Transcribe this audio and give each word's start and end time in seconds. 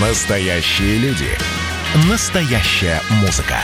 Настоящие 0.00 0.96
люди. 0.96 1.28
Настоящая 2.08 3.02
музыка. 3.20 3.58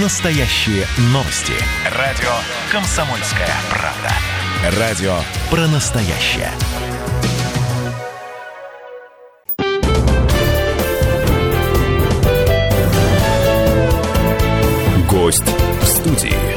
Настоящие 0.00 0.86
новости. 1.08 1.54
Радио 1.98 2.30
«Комсомольская 2.70 3.48
правда». 3.68 4.78
Радио 4.78 5.16
про 5.50 5.66
настоящее. 5.66 6.52
Гость 15.10 15.42
в 15.80 15.86
студии. 15.86 16.51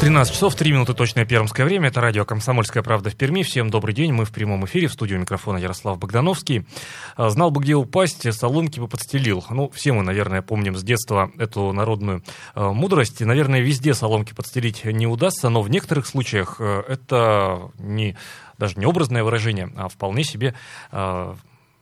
13 0.00 0.32
часов 0.32 0.54
3 0.54 0.70
минуты 0.70 0.94
точное 0.94 1.24
пермское 1.24 1.66
время. 1.66 1.88
Это 1.88 2.00
радио 2.00 2.24
«Комсомольская 2.24 2.84
правда» 2.84 3.10
в 3.10 3.16
Перми. 3.16 3.42
Всем 3.42 3.68
добрый 3.68 3.92
день. 3.92 4.12
Мы 4.12 4.26
в 4.26 4.30
прямом 4.30 4.64
эфире. 4.64 4.86
В 4.86 4.92
студию 4.92 5.18
микрофона 5.18 5.58
Ярослав 5.58 5.98
Богдановский. 5.98 6.66
А, 7.16 7.30
знал 7.30 7.50
бы, 7.50 7.60
где 7.60 7.74
упасть, 7.74 8.32
соломки 8.32 8.78
бы 8.78 8.86
подстелил. 8.86 9.44
Ну, 9.50 9.68
все 9.70 9.92
мы, 9.92 10.04
наверное, 10.04 10.40
помним 10.40 10.76
с 10.76 10.84
детства 10.84 11.32
эту 11.36 11.72
народную 11.72 12.22
а, 12.54 12.72
мудрость. 12.72 13.20
И, 13.20 13.24
наверное, 13.24 13.58
везде 13.58 13.92
соломки 13.92 14.34
подстелить 14.34 14.84
не 14.84 15.08
удастся, 15.08 15.48
но 15.48 15.62
в 15.62 15.68
некоторых 15.68 16.06
случаях 16.06 16.58
а, 16.60 16.84
это 16.86 17.72
не, 17.80 18.16
даже 18.56 18.78
не 18.78 18.86
образное 18.86 19.24
выражение, 19.24 19.72
а 19.76 19.88
вполне 19.88 20.22
себе 20.22 20.54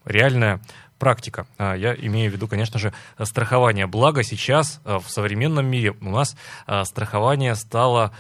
реальная 0.07 0.62
практика. 0.99 1.47
А, 1.59 1.75
я 1.75 1.95
имею 1.95 2.31
в 2.31 2.35
виду, 2.35 2.49
конечно 2.49 2.79
же, 2.79 2.93
страхование. 3.23 3.87
Благо 3.87 4.23
сейчас 4.23 4.81
а, 4.85 4.99
в 4.99 5.11
современном 5.11 5.67
мире 5.67 5.95
у 6.01 6.11
нас 6.11 6.37
а, 6.67 6.85
страхование 6.85 7.55
стало, 7.55 8.13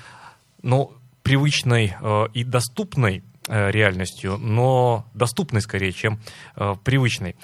ну, 0.62 0.92
привычной 1.22 1.96
и 2.34 2.44
доступной 2.44 3.24
реальностью, 3.48 4.38
но 4.38 5.06
доступной 5.12 5.60
скорее, 5.60 5.92
чем 5.92 6.20
привычной 6.84 7.34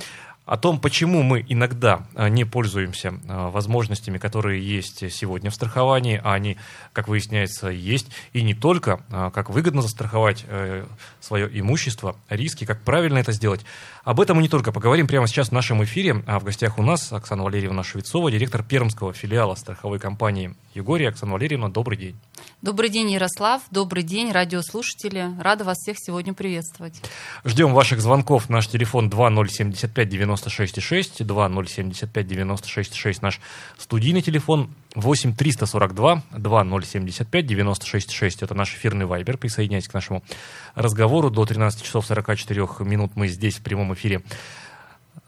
о 0.45 0.56
том, 0.56 0.80
почему 0.80 1.23
мы 1.23 1.45
иногда 1.48 2.06
не 2.16 2.45
пользуемся 2.45 3.14
возможностями, 3.27 4.18
которые 4.18 4.62
есть 4.62 5.12
сегодня 5.12 5.51
в 5.51 5.54
страховании, 5.54 6.21
а 6.23 6.34
они, 6.34 6.57
как 6.93 7.09
выясняется, 7.09 7.68
есть, 7.68 8.09
и 8.32 8.43
не 8.43 8.54
только, 8.54 9.01
как 9.32 9.51
выгодно 9.51 9.82
застраховать 9.82 10.45
э, 10.49 10.84
свое 11.21 11.49
имущество, 11.60 12.16
риски, 12.29 12.65
как 12.65 12.82
правильно 12.82 13.18
это 13.18 13.32
сделать. 13.32 13.65
Об 14.04 14.21
этом 14.21 14.37
мы 14.37 14.43
не 14.43 14.49
только 14.49 14.73
поговорим 14.73 15.07
прямо 15.07 15.29
сейчас 15.29 15.51
в 15.51 15.52
нашем 15.52 15.84
эфире. 15.84 16.23
А 16.26 16.40
в 16.40 16.45
гостях 16.45 16.79
у 16.79 16.82
нас 16.82 17.12
Оксана 17.12 17.45
Валерьевна 17.45 17.84
Швецова, 17.84 18.30
директор 18.30 18.62
пермского 18.62 19.12
филиала 19.12 19.54
страховой 19.54 19.99
компании 19.99 20.54
Югория. 20.74 21.09
Оксана 21.09 21.32
Валерьевна, 21.32 21.68
добрый 21.68 21.98
день. 21.98 22.16
Добрый 22.62 22.88
день, 22.88 23.10
Ярослав. 23.10 23.62
Добрый 23.70 24.02
день, 24.02 24.32
радиослушатели. 24.32 25.32
Рада 25.38 25.65
вас 25.65 25.78
всех 25.78 25.96
сегодня 25.98 26.32
приветствовать. 26.32 27.02
Ждем 27.45 27.74
ваших 27.74 28.01
звонков. 28.01 28.48
Наш 28.48 28.68
телефон 28.68 29.10
2075 29.10 30.09
96 30.09 30.80
6, 30.80 31.26
2075 31.26 32.26
96 32.26 32.95
6, 32.95 33.23
наш 33.23 33.40
студийный 33.78 34.23
телефон 34.23 34.74
8 34.95 35.34
342 35.34 36.23
2075 36.30 37.46
96 37.46 38.10
6. 38.10 38.43
Это 38.43 38.54
наш 38.54 38.74
эфирный 38.74 39.06
вайбер. 39.06 39.37
Присоединяйтесь 39.37 39.88
к 39.88 39.95
нашему 39.95 40.23
разговору. 40.74 41.30
До 41.30 41.45
13 41.45 41.82
часов 41.82 42.06
44 42.06 42.66
минут 42.80 43.12
мы 43.15 43.28
здесь 43.28 43.56
в 43.56 43.62
прямом 43.62 43.93
эфире. 43.95 44.23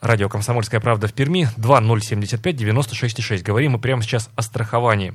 Радио 0.05 0.28
«Комсомольская 0.28 0.80
правда» 0.80 1.08
в 1.08 1.14
Перми. 1.14 1.48
2075 1.56 2.56
96 2.56 3.22
6. 3.22 3.42
Говорим 3.42 3.72
мы 3.72 3.78
прямо 3.78 4.02
сейчас 4.02 4.28
о 4.36 4.42
страховании. 4.42 5.14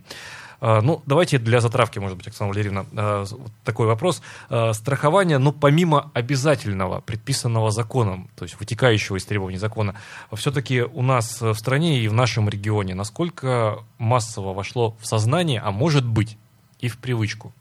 А, 0.61 0.81
ну, 0.81 1.03
давайте 1.05 1.37
для 1.37 1.61
затравки, 1.61 1.99
может 1.99 2.17
быть, 2.17 2.27
Оксана 2.27 2.49
Валерьевна, 2.49 2.87
а, 2.97 3.25
такой 3.63 3.85
вопрос. 3.85 4.23
А, 4.49 4.73
страхование, 4.73 5.37
ну, 5.37 5.51
помимо 5.51 6.09
обязательного, 6.15 7.01
предписанного 7.01 7.69
законом, 7.69 8.31
то 8.35 8.45
есть 8.45 8.59
вытекающего 8.59 9.17
из 9.17 9.25
требований 9.25 9.59
закона, 9.59 9.93
все-таки 10.33 10.81
у 10.81 11.03
нас 11.03 11.39
в 11.39 11.53
стране 11.53 11.99
и 11.99 12.07
в 12.07 12.13
нашем 12.13 12.49
регионе 12.49 12.95
насколько 12.95 13.83
массово 13.99 14.55
вошло 14.55 14.97
в 14.99 15.05
сознание, 15.05 15.61
а 15.63 15.69
может 15.69 16.03
быть 16.03 16.35
и 16.79 16.87
в 16.87 16.97
привычку? 16.97 17.53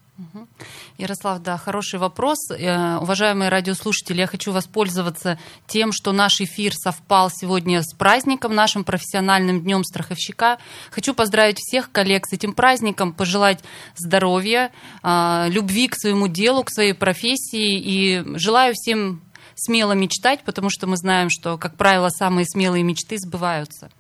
Ярослав, 0.99 1.43
да, 1.43 1.57
хороший 1.57 1.99
вопрос. 2.01 2.39
Э, 2.51 2.97
уважаемые 2.97 3.51
радиослушатели, 3.51 4.19
я 4.19 4.27
хочу 4.27 4.51
воспользоваться 4.51 5.39
тем, 5.69 5.93
что 5.93 6.13
наш 6.13 6.41
эфир 6.41 6.73
совпал 6.75 7.31
сегодня 7.31 7.83
с 7.83 7.95
праздником, 7.95 8.55
нашим 8.55 8.83
профессиональным 8.83 9.63
днем 9.63 9.85
страховщика. 9.85 10.59
Хочу 10.91 11.15
поздравить 11.15 11.59
всех 11.59 11.93
коллег 11.93 12.27
с 12.27 12.33
этим 12.33 12.53
праздником, 12.53 13.13
пожелать 13.13 13.63
здоровья, 13.95 14.73
э, 15.03 15.47
любви 15.51 15.87
к 15.87 15.95
своему 15.95 16.27
делу, 16.27 16.65
к 16.65 16.71
своей 16.71 16.95
профессии 16.95 17.79
и 17.79 18.25
желаю 18.39 18.75
всем 18.75 19.23
смело 19.55 19.93
мечтать, 19.93 20.43
потому 20.45 20.69
что 20.71 20.87
мы 20.87 20.97
знаем, 20.97 21.29
что, 21.31 21.59
как 21.59 21.77
правило, 21.77 22.09
самые 22.09 22.45
смелые 22.45 22.83
мечты 22.83 23.19
сбываются. 23.19 23.91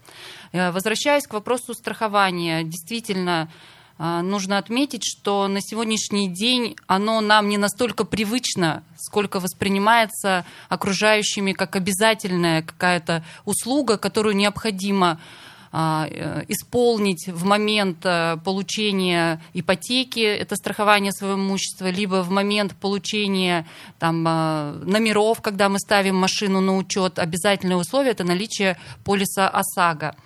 Э, 0.51 0.73
возвращаясь 0.73 1.29
к 1.29 1.33
вопросу 1.33 1.75
страхования, 1.75 2.65
действительно, 2.65 3.49
нужно 3.99 4.59
отметить, 4.59 5.03
что 5.05 5.49
на 5.49 5.61
сегодняшний 5.61 6.29
день 6.29 6.77
оно 6.87 7.21
нам 7.21 7.49
не 7.49 7.59
настолько 7.59 8.05
привычно, 8.05 8.85
сколько 8.97 9.41
воспринимается 9.41 10.45
окружающими 10.69 11.53
как 11.53 11.75
обязательная 11.77 12.63
какая-то 12.63 13.25
услуга, 13.45 13.99
которую 13.99 14.37
необходимо 14.37 15.19
а, 15.71 16.07
э, 16.11 16.45
исполнить 16.49 17.29
в 17.29 17.45
момент 17.45 17.99
э, 18.05 18.39
получения 18.43 19.43
ипотеки, 19.53 20.21
это 20.21 20.57
страхование 20.57 21.13
своего 21.13 21.37
имущества, 21.37 21.91
либо 21.91 22.23
в 22.23 22.31
момент 22.31 22.75
получения 22.75 23.67
там, 23.99 24.25
а, 24.27 24.73
номеров, 24.83 25.43
когда 25.43 25.69
мы 25.69 25.79
ставим 25.79 26.17
машину 26.17 26.63
на 26.63 26.77
учет, 26.77 27.19
обязательное 27.19 27.77
условие– 27.77 28.13
это 28.13 28.25
наличие 28.25 28.79
полиса 29.05 29.47
ОСАГО. 29.47 30.17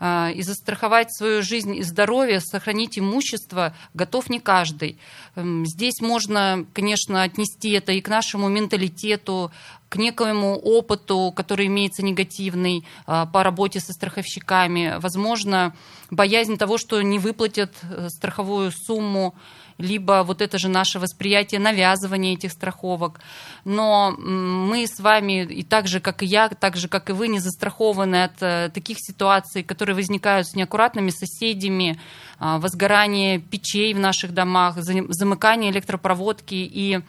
А, 0.00 0.30
и 0.34 0.42
застраховать 0.42 1.14
свою 1.14 1.42
жизнь 1.42 1.76
и 1.76 1.82
здоровье, 1.82 2.40
сохранить 2.40 2.98
имущество 2.98 3.74
готов 3.94 4.28
не 4.28 4.40
каждый. 4.40 4.98
Эм, 5.36 5.64
здесь 5.66 6.00
можно, 6.00 6.66
конечно, 6.72 7.22
отнести 7.22 7.70
это 7.70 7.92
и 7.92 8.00
к 8.00 8.08
нашему 8.08 8.48
менталитету, 8.48 9.52
к 9.94 9.96
некоему 9.96 10.56
опыту, 10.56 11.32
который 11.36 11.68
имеется 11.68 12.02
негативный 12.02 12.84
а, 13.06 13.26
по 13.26 13.44
работе 13.44 13.78
со 13.78 13.92
страховщиками. 13.92 14.96
Возможно, 14.98 15.72
боязнь 16.10 16.56
того, 16.56 16.78
что 16.78 17.00
не 17.00 17.20
выплатят 17.20 17.72
э, 17.82 18.08
страховую 18.08 18.72
сумму 18.72 19.36
либо 19.78 20.24
вот 20.26 20.42
это 20.42 20.58
же 20.58 20.68
наше 20.68 20.98
восприятие 20.98 21.60
навязывания 21.60 22.34
этих 22.34 22.50
страховок. 22.50 23.20
Но 23.64 24.10
мы 24.18 24.88
с 24.88 24.98
вами, 24.98 25.44
и 25.44 25.62
так 25.62 25.86
же, 25.86 26.00
как 26.00 26.24
и 26.24 26.26
я, 26.26 26.48
так 26.48 26.76
же, 26.76 26.88
как 26.88 27.10
и 27.10 27.12
вы, 27.12 27.28
не 27.28 27.38
застрахованы 27.38 28.24
от 28.24 28.42
э, 28.42 28.70
таких 28.74 28.96
ситуаций, 28.98 29.62
которые 29.62 29.94
возникают 29.94 30.48
с 30.48 30.56
неаккуратными 30.56 31.10
соседями, 31.10 32.00
а, 32.40 32.58
возгорание 32.58 33.38
печей 33.38 33.94
в 33.94 34.00
наших 34.00 34.34
домах, 34.34 34.74
замыкание 34.76 35.70
электропроводки 35.70 36.54
и 36.54 37.00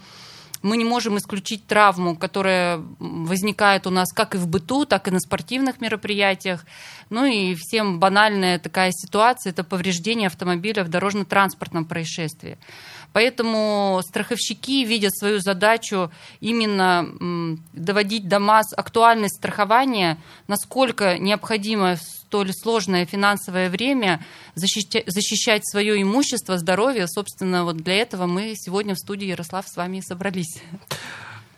мы 0.66 0.78
не 0.78 0.84
можем 0.84 1.18
исключить 1.20 1.68
травму, 1.68 2.16
которая 2.16 2.82
возникает 2.98 3.86
у 3.86 3.92
нас 3.92 4.12
как 4.12 4.34
и 4.34 4.40
в 4.40 4.48
быту, 4.48 4.86
так 4.86 5.08
и 5.08 5.12
на 5.12 5.20
спортивных 5.20 5.80
мероприятиях. 5.80 6.66
Ну 7.12 7.24
и 7.24 7.54
всем 7.54 8.00
банальная 8.00 8.58
такая 8.58 8.92
ситуация– 8.92 9.52
это 9.52 9.64
повреждение 9.64 10.26
автомобиля 10.26 10.84
в 10.84 10.90
дорожно-транспортном 10.90 11.86
происшествии. 11.86 12.58
Поэтому 13.14 14.02
страховщики 14.04 14.84
видят 14.86 15.16
свою 15.16 15.40
задачу 15.40 16.12
именно 16.40 17.58
доводить 17.74 18.28
до 18.28 18.40
масс 18.40 18.74
актуальность 18.76 19.38
страхования, 19.38 20.18
насколько 20.48 21.20
необходимо 21.20 21.96
столь 22.36 22.52
сложное 22.54 23.06
финансовое 23.06 23.70
время 23.70 24.20
защищать, 24.56 25.06
защищать 25.08 25.66
свое 25.66 26.02
имущество, 26.02 26.58
здоровье. 26.58 27.08
Собственно, 27.08 27.64
вот 27.64 27.78
для 27.78 27.96
этого 27.96 28.26
мы 28.26 28.56
сегодня 28.58 28.94
в 28.94 28.98
студии 28.98 29.28
Ярослав 29.28 29.66
с 29.66 29.78
вами 29.78 29.98
и 29.98 30.02
собрались. 30.02 30.62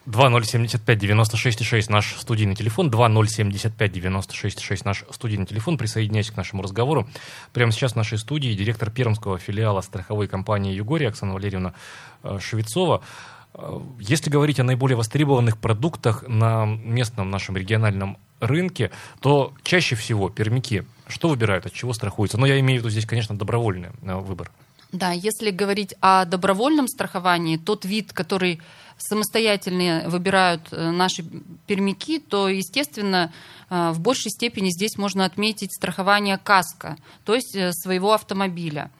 2075-96-6 0.06 1.86
наш 1.88 2.14
студийный 2.14 2.54
телефон, 2.54 2.90
2075-96-6 2.90 4.82
наш 4.84 5.04
студийный 5.10 5.46
телефон. 5.46 5.78
Присоединяйтесь 5.78 6.30
к 6.30 6.36
нашему 6.36 6.62
разговору. 6.62 7.08
Прямо 7.52 7.72
сейчас 7.72 7.94
в 7.94 7.96
нашей 7.96 8.18
студии 8.18 8.54
директор 8.54 8.92
пермского 8.92 9.38
филиала 9.38 9.80
страховой 9.80 10.28
компании 10.28 10.76
«Югория» 10.76 11.08
Оксана 11.08 11.34
Валерьевна 11.34 11.74
э, 12.22 12.38
Швецова. 12.40 13.02
Э, 13.54 13.80
если 13.98 14.30
говорить 14.30 14.60
о 14.60 14.64
наиболее 14.64 14.96
востребованных 14.96 15.58
продуктах 15.58 16.22
на 16.28 16.66
местном 16.66 17.30
нашем 17.30 17.56
региональном 17.56 18.16
рынке, 18.40 18.90
то 19.20 19.52
чаще 19.62 19.96
всего 19.96 20.28
пермяки 20.28 20.84
что 21.08 21.28
выбирают, 21.28 21.66
от 21.66 21.72
чего 21.72 21.92
страхуются? 21.92 22.38
Но 22.38 22.46
я 22.46 22.60
имею 22.60 22.80
в 22.80 22.82
виду 22.82 22.90
здесь, 22.90 23.06
конечно, 23.06 23.36
добровольный 23.36 23.88
э, 24.02 24.14
выбор. 24.16 24.50
Да, 24.92 25.12
если 25.12 25.50
говорить 25.50 25.94
о 26.00 26.24
добровольном 26.24 26.88
страховании, 26.88 27.56
тот 27.56 27.84
вид, 27.84 28.12
который 28.12 28.60
самостоятельно 28.98 30.04
выбирают 30.06 30.68
э, 30.70 30.90
наши 30.90 31.24
пермяки, 31.66 32.18
то, 32.18 32.48
естественно, 32.48 33.32
э, 33.70 33.90
в 33.90 34.00
большей 34.00 34.30
степени 34.30 34.70
здесь 34.70 34.96
можно 34.96 35.24
отметить 35.24 35.74
страхование 35.74 36.38
каска, 36.38 36.96
то 37.24 37.34
есть 37.34 37.56
своего 37.82 38.12
автомобиля. 38.12 38.90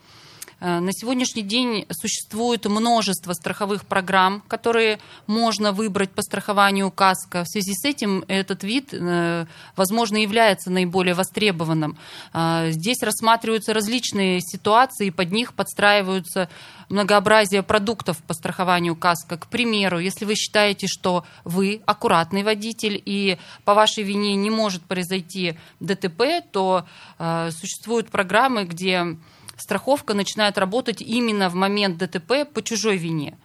Э, 0.60 0.81
на 0.81 0.93
сегодняшний 0.93 1.43
день 1.43 1.87
существует 1.90 2.66
множество 2.66 3.32
страховых 3.32 3.87
программ, 3.87 4.43
которые 4.49 4.99
можно 5.26 5.72
выбрать 5.72 6.10
по 6.10 6.22
страхованию 6.22 6.90
КАСКО. 6.90 7.44
В 7.44 7.49
связи 7.49 7.75
с 7.75 7.84
этим 7.84 8.25
этот 8.26 8.64
вид, 8.64 8.88
э, 8.93 9.46
возможно, 9.76 10.16
является 10.16 10.70
наиболее 10.70 11.14
востребованным. 11.14 11.96
Э, 12.32 12.70
здесь 12.72 13.02
рассматриваются 13.02 13.72
различные 13.72 14.40
ситуации, 14.40 15.10
под 15.10 15.31
них 15.31 15.55
подстраиваются 15.55 16.49
многообразие 16.88 17.62
продуктов 17.62 18.19
по 18.25 18.34
страхованию 18.34 18.96
КАСКО. 18.96 19.37
К 19.37 19.46
примеру, 19.46 20.00
если 20.00 20.25
вы 20.25 20.34
считаете, 20.34 20.88
что 20.88 21.25
вы 21.44 21.82
аккуратный 21.87 22.43
водитель 22.43 23.00
и 23.05 23.38
по 23.64 23.75
вашей 23.75 24.02
вине 24.02 24.34
не 24.34 24.50
может 24.50 24.82
произойти 24.82 25.56
ДТП, 25.78 26.43
то 26.50 26.84
э, 27.19 27.50
существуют 27.52 28.10
программы, 28.10 28.64
где 28.64 29.16
страховка 29.58 30.14
начинает 30.14 30.58
работать 30.58 31.02
именно 31.02 31.49
в 31.49 31.55
момент 31.55 31.99
ДТП 31.99 32.50
по 32.52 32.62
чужой 32.62 32.96
вине. 32.96 33.37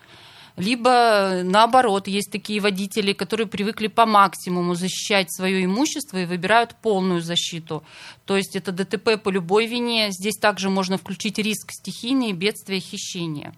Либо 0.55 1.41
наоборот, 1.43 2.07
есть 2.07 2.31
такие 2.31 2.59
водители, 2.59 3.13
которые 3.13 3.47
привыкли 3.47 3.87
по 3.87 4.05
максимуму 4.05 4.75
защищать 4.75 5.33
свое 5.33 5.65
имущество 5.65 6.17
и 6.17 6.25
выбирают 6.25 6.75
полную 6.75 7.21
защиту. 7.21 7.83
То 8.25 8.37
есть 8.37 8.55
это 8.55 8.71
ДТП 8.71 9.21
по 9.21 9.29
любой 9.29 9.65
вине. 9.65 10.11
Здесь 10.11 10.37
также 10.37 10.69
можно 10.69 10.97
включить 10.97 11.39
риск 11.39 11.71
стихийные 11.71 12.33
бедствия, 12.33 12.79
хищения. 12.79 13.55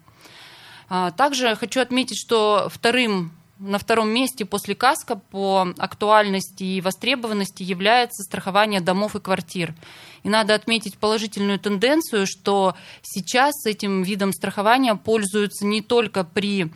А, 0.88 1.10
также 1.10 1.54
хочу 1.56 1.80
отметить, 1.80 2.18
что 2.18 2.68
вторым 2.70 3.32
на 3.58 3.78
втором 3.78 4.10
месте 4.10 4.44
после 4.44 4.74
КАСКО 4.74 5.16
по 5.16 5.68
актуальности 5.78 6.62
и 6.62 6.80
востребованности 6.80 7.62
является 7.62 8.22
страхование 8.22 8.80
домов 8.80 9.16
и 9.16 9.20
квартир. 9.20 9.74
И 10.22 10.28
надо 10.28 10.54
отметить 10.54 10.98
положительную 10.98 11.58
тенденцию, 11.58 12.26
что 12.26 12.74
сейчас 13.02 13.64
этим 13.64 14.02
видом 14.02 14.32
страхования 14.32 14.94
пользуются 14.94 15.64
не 15.64 15.80
только 15.80 16.24
при 16.24 16.70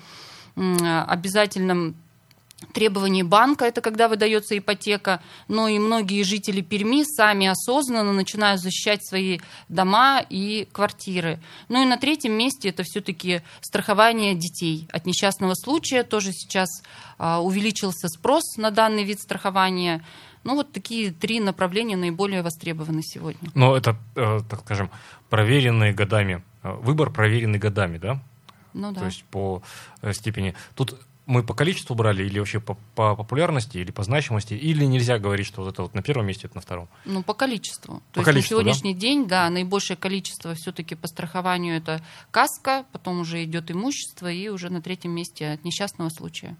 обязательном 0.56 1.94
требований 2.72 3.22
банка, 3.22 3.64
это 3.64 3.80
когда 3.80 4.08
выдается 4.08 4.56
ипотека, 4.56 5.22
но 5.48 5.68
и 5.68 5.78
многие 5.78 6.22
жители 6.22 6.60
Перми 6.60 7.04
сами 7.04 7.46
осознанно 7.46 8.12
начинают 8.12 8.60
защищать 8.60 9.04
свои 9.06 9.40
дома 9.68 10.20
и 10.20 10.68
квартиры. 10.72 11.40
Ну 11.68 11.82
и 11.82 11.86
на 11.86 11.96
третьем 11.96 12.32
месте 12.32 12.68
это 12.68 12.82
все-таки 12.82 13.42
страхование 13.60 14.34
детей 14.34 14.88
от 14.92 15.06
несчастного 15.06 15.54
случая. 15.54 16.02
Тоже 16.02 16.32
сейчас 16.32 16.68
а, 17.18 17.40
увеличился 17.40 18.08
спрос 18.08 18.56
на 18.56 18.70
данный 18.70 19.04
вид 19.04 19.20
страхования. 19.20 20.04
Ну 20.44 20.54
вот 20.54 20.72
такие 20.72 21.12
три 21.12 21.40
направления 21.40 21.96
наиболее 21.96 22.42
востребованы 22.42 23.02
сегодня. 23.02 23.50
Но 23.54 23.76
это, 23.76 23.96
э, 24.16 24.40
так 24.48 24.60
скажем, 24.60 24.90
проверенные 25.28 25.92
годами, 25.92 26.42
э, 26.62 26.72
выбор 26.72 27.10
проверенный 27.10 27.58
годами, 27.58 27.98
да? 27.98 28.22
Ну 28.72 28.92
да. 28.92 29.00
То 29.00 29.06
есть 29.06 29.24
по 29.24 29.62
э, 30.00 30.12
степени. 30.14 30.54
Тут 30.74 30.98
мы 31.30 31.44
по 31.44 31.54
количеству 31.54 31.94
брали 31.94 32.24
или 32.24 32.40
вообще 32.40 32.58
по, 32.58 32.76
по 32.94 33.14
популярности 33.14 33.78
или 33.78 33.92
по 33.92 34.02
значимости, 34.02 34.54
или 34.54 34.84
нельзя 34.84 35.18
говорить, 35.18 35.46
что 35.46 35.62
вот 35.62 35.72
это 35.72 35.82
вот 35.82 35.94
на 35.94 36.02
первом 36.02 36.26
месте, 36.26 36.48
это 36.48 36.56
на 36.56 36.60
втором? 36.60 36.88
Ну, 37.04 37.22
по 37.22 37.34
количеству. 37.34 38.02
То 38.12 38.22
по 38.22 38.28
есть 38.28 38.32
на 38.32 38.42
сегодняшний 38.42 38.94
да? 38.94 39.00
день, 39.00 39.28
да, 39.28 39.48
наибольшее 39.48 39.96
количество 39.96 40.54
все-таки 40.54 40.96
по 40.96 41.06
страхованию 41.06 41.76
это 41.76 42.02
каска, 42.32 42.84
потом 42.90 43.20
уже 43.20 43.44
идет 43.44 43.70
имущество, 43.70 44.30
и 44.30 44.48
уже 44.48 44.70
на 44.70 44.82
третьем 44.82 45.12
месте 45.12 45.52
от 45.52 45.64
несчастного 45.64 46.08
случая. 46.08 46.56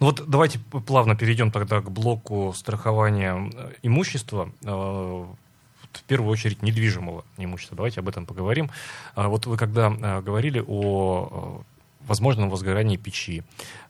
Ну 0.00 0.06
вот 0.06 0.24
давайте 0.26 0.58
плавно 0.58 1.14
перейдем 1.14 1.50
тогда 1.50 1.82
к 1.82 1.90
блоку 1.90 2.54
страхования 2.56 3.50
э, 3.54 3.72
имущества 3.82 4.50
э, 4.62 4.66
в 4.66 6.02
первую 6.06 6.30
очередь 6.30 6.62
недвижимого 6.62 7.24
имущества. 7.36 7.76
Давайте 7.76 8.00
об 8.00 8.08
этом 8.08 8.24
поговорим. 8.24 8.70
А 9.14 9.28
вот 9.28 9.46
вы 9.46 9.58
когда 9.58 9.90
э, 9.90 10.22
говорили 10.22 10.64
о 10.66 11.62
возможном 12.06 12.50
возгорании 12.50 12.96
печи, 12.96 13.42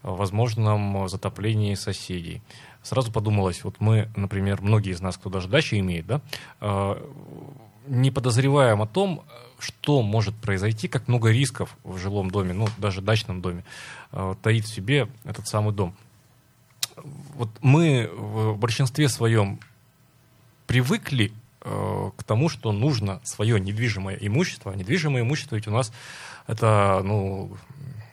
возможном 0.02 1.08
затоплении 1.08 1.74
соседей. 1.74 2.42
Сразу 2.82 3.12
подумалось, 3.12 3.64
вот 3.64 3.76
мы, 3.78 4.10
например, 4.16 4.60
многие 4.60 4.92
из 4.92 5.00
нас, 5.00 5.16
кто 5.16 5.30
даже 5.30 5.48
дачи 5.48 5.78
имеет, 5.78 6.06
да, 6.06 6.20
э, 6.60 7.08
не 7.86 8.10
подозреваем 8.10 8.82
о 8.82 8.86
том, 8.86 9.24
что 9.58 10.02
может 10.02 10.34
произойти, 10.34 10.88
как 10.88 11.06
много 11.06 11.30
рисков 11.30 11.76
в 11.84 11.96
жилом 11.98 12.30
доме, 12.30 12.52
ну, 12.52 12.66
даже 12.78 13.00
дачном 13.00 13.40
доме, 13.40 13.64
э, 14.10 14.34
таит 14.42 14.64
в 14.64 14.74
себе 14.74 15.08
этот 15.24 15.46
самый 15.46 15.72
дом. 15.72 15.94
Вот 17.34 17.48
мы 17.60 18.10
в 18.12 18.56
большинстве 18.56 19.08
своем 19.08 19.60
привыкли 20.66 21.32
э, 21.60 22.10
к 22.16 22.24
тому, 22.24 22.48
что 22.48 22.72
нужно 22.72 23.20
свое 23.22 23.60
недвижимое 23.60 24.16
имущество. 24.20 24.72
А 24.72 24.76
недвижимое 24.76 25.22
имущество 25.22 25.54
ведь 25.54 25.68
у 25.68 25.70
нас 25.70 25.92
это, 26.46 27.00
ну, 27.04 27.56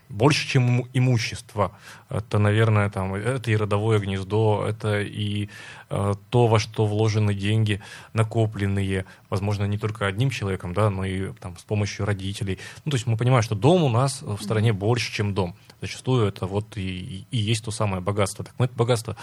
больше, 0.09 0.47
чем 0.47 0.87
имущество. 0.93 1.71
Это, 2.09 2.39
наверное, 2.39 2.89
там, 2.89 3.13
это 3.13 3.51
и 3.51 3.55
родовое 3.55 3.99
гнездо, 3.99 4.65
это 4.67 5.01
и 5.01 5.49
э, 5.89 6.13
то, 6.29 6.47
во 6.47 6.59
что 6.59 6.85
вложены 6.85 7.33
деньги, 7.33 7.81
накопленные, 8.13 9.05
возможно, 9.29 9.65
не 9.65 9.77
только 9.77 10.07
одним 10.07 10.31
человеком, 10.31 10.73
да, 10.73 10.89
но 10.89 11.05
и 11.05 11.31
там, 11.33 11.57
с 11.57 11.63
помощью 11.63 12.05
родителей. 12.05 12.57
Ну, 12.85 12.91
то 12.91 12.95
есть 12.95 13.05
мы 13.05 13.17
понимаем, 13.17 13.43
что 13.43 13.55
дом 13.55 13.83
у 13.83 13.89
нас 13.89 14.21
в 14.21 14.41
стране 14.41 14.73
больше, 14.73 15.11
чем 15.11 15.33
дом. 15.33 15.55
Зачастую 15.81 16.27
это 16.27 16.47
вот 16.47 16.75
и, 16.77 17.25
и 17.29 17.37
есть 17.37 17.63
то 17.63 17.71
самое 17.71 18.01
богатство. 18.01 18.43
Так 18.43 18.55
мы 18.57 18.65
это 18.65 18.75
богатство 18.75 19.15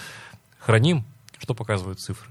храним, 0.59 1.05
что 1.39 1.55
показывают 1.55 2.01
цифры? 2.01 2.31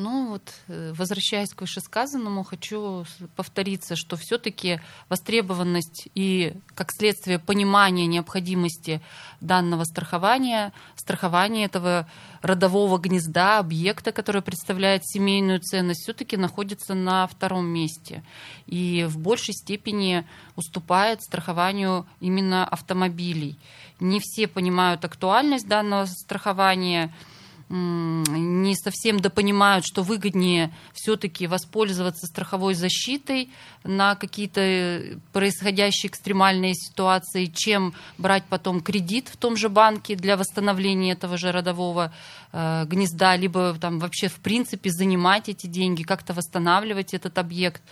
Ну 0.00 0.28
вот, 0.28 0.54
э, 0.68 0.92
возвращаясь 0.96 1.52
к 1.52 1.60
вышесказанному, 1.60 2.44
хочу 2.44 3.04
повториться, 3.34 3.96
что 3.96 4.16
все-таки 4.16 4.80
востребованность 5.08 6.06
и, 6.14 6.54
как 6.76 6.92
следствие, 6.92 7.40
понимание 7.40 8.06
необходимости 8.06 9.02
данного 9.40 9.82
страхования, 9.82 10.72
страхования 10.94 11.64
этого 11.64 12.08
родового 12.42 12.98
гнезда, 12.98 13.58
объекта, 13.58 14.12
который 14.12 14.40
представляет 14.40 15.04
семейную 15.04 15.58
ценность, 15.58 16.04
все-таки 16.04 16.36
находится 16.36 16.94
на 16.94 17.26
втором 17.26 17.66
месте. 17.66 18.22
И 18.66 19.04
в 19.08 19.18
большей 19.18 19.52
степени 19.52 20.24
уступает 20.54 21.22
страхованию 21.22 22.06
именно 22.20 22.64
автомобилей. 22.64 23.58
Не 23.98 24.20
все 24.20 24.46
понимают 24.46 25.04
актуальность 25.04 25.66
данного 25.66 26.06
страхования– 26.06 27.12
не 27.70 28.74
совсем 28.74 29.20
допонимают, 29.20 29.84
что 29.84 30.02
выгоднее 30.02 30.72
все-таки 30.94 31.46
воспользоваться 31.46 32.26
страховой 32.26 32.74
защитой 32.74 33.50
на 33.84 34.14
какие-то 34.14 34.60
э, 34.60 35.16
происходящие 35.32 36.08
экстремальные 36.08 36.74
ситуации, 36.74 37.46
чем 37.46 37.94
брать 38.16 38.44
потом 38.48 38.80
кредит 38.80 39.28
в 39.28 39.36
том 39.36 39.56
же 39.56 39.68
банке 39.68 40.16
для 40.16 40.36
восстановления 40.38 41.12
этого 41.12 41.36
же 41.36 41.52
родового 41.52 42.12
э, 42.52 42.84
гнезда, 42.86 43.36
либо 43.36 43.76
там 43.78 43.98
вообще 43.98 44.28
в 44.28 44.36
принципе 44.36 44.90
занимать 44.90 45.50
эти 45.50 45.66
деньги, 45.66 46.02
как-то 46.04 46.32
восстанавливать 46.32 47.12
этот 47.12 47.36
объект. 47.36 47.82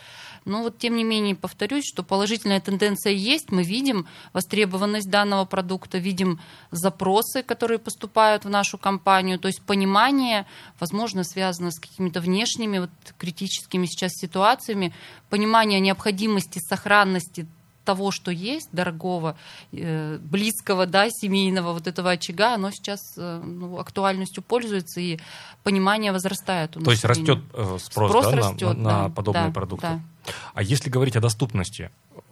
Но 0.47 0.63
вот 0.63 0.79
тем 0.79 0.97
не 0.97 1.03
менее 1.03 1.35
повторюсь, 1.35 1.85
что 1.85 2.05
положительная 2.05 2.61
тенденция 2.61 3.13
есть. 3.13 3.51
Мы 3.51 3.65
видим 3.65 4.07
востребованность 4.33 5.11
данного 5.11 5.45
продукта, 5.45 5.99
видим 5.99 6.41
запросы, 6.71 7.43
которые 7.43 7.79
поступают 7.79 8.45
в 8.45 8.49
нашу 8.49 8.79
компанию. 8.79 9.41
То 9.41 9.49
есть 9.49 9.61
понимание, 9.61 10.47
возможно, 10.79 11.25
связано 11.25 11.73
с 11.73 11.81
какими-то 11.81 12.21
внешними 12.21 12.79
вот, 12.79 12.91
критическими 13.19 13.87
сейчас 13.87 14.13
ситуациями, 14.13 14.95
понимание 15.31 15.81
необходимости 15.81 16.61
сохранности 16.61 17.49
того, 17.87 18.11
что 18.11 18.31
есть, 18.31 18.69
дорогого, 18.73 19.37
э, 19.73 20.19
близкого, 20.19 20.87
да, 20.87 21.09
семейного 21.09 21.73
вот 21.73 21.87
этого 21.87 22.11
очага, 22.11 22.55
оно 22.55 22.71
сейчас 22.71 23.15
э, 23.17 23.43
ну, 23.43 23.79
актуальностью 23.79 24.43
пользуется 24.43 25.01
и 25.01 25.19
понимание 25.63 26.13
возрастает. 26.13 26.77
У 26.77 26.81
То 26.81 26.91
есть 26.91 27.05
растет 27.05 27.39
э, 27.55 27.79
спрос, 27.81 28.11
спрос 28.11 28.27
да, 28.27 28.37
растет, 28.37 28.77
на, 28.77 29.03
на 29.05 29.11
подобные 29.11 29.47
да, 29.47 29.53
продукты. 29.53 29.87
Да. 29.87 30.01
А 30.55 30.63
если 30.63 30.91
говорить 30.91 31.17
о 31.17 31.21
доступности 31.21 31.91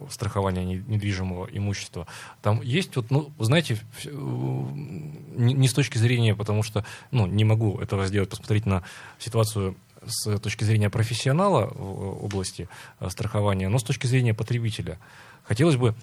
страхования 0.09 0.65
недвижимого 0.65 1.47
имущества, 1.51 2.05
там 2.41 2.61
есть 2.61 2.95
вот, 2.97 3.09
ну, 3.11 3.31
знаете, 3.39 3.79
не 4.03 5.67
с 5.67 5.73
точки 5.73 5.97
зрения, 5.97 6.35
потому 6.35 6.63
что, 6.63 6.85
ну, 7.11 7.25
не 7.25 7.45
могу 7.45 7.79
этого 7.79 8.05
сделать, 8.07 8.29
посмотреть 8.29 8.65
на 8.65 8.83
ситуацию 9.19 9.75
с 10.07 10.39
точки 10.39 10.63
зрения 10.63 10.89
профессионала 10.89 11.71
в 11.73 12.25
области 12.25 12.67
страхования, 13.09 13.69
но 13.69 13.79
с 13.79 13.83
точки 13.83 14.07
зрения 14.07 14.33
потребителя. 14.33 14.99
Хотелось 15.43 15.75
бы 15.75 15.95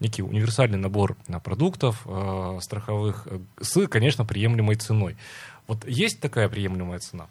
некий 0.00 0.22
универсальный 0.22 0.78
набор 0.78 1.16
продуктов 1.42 2.02
э, 2.06 2.58
страховых 2.62 3.26
с, 3.60 3.86
конечно, 3.88 4.24
приемлемой 4.24 4.76
ценой. 4.76 5.16
Вот 5.66 5.86
есть 5.86 6.20
такая 6.20 6.48
приемлемая 6.48 6.98
цена? 6.98 7.26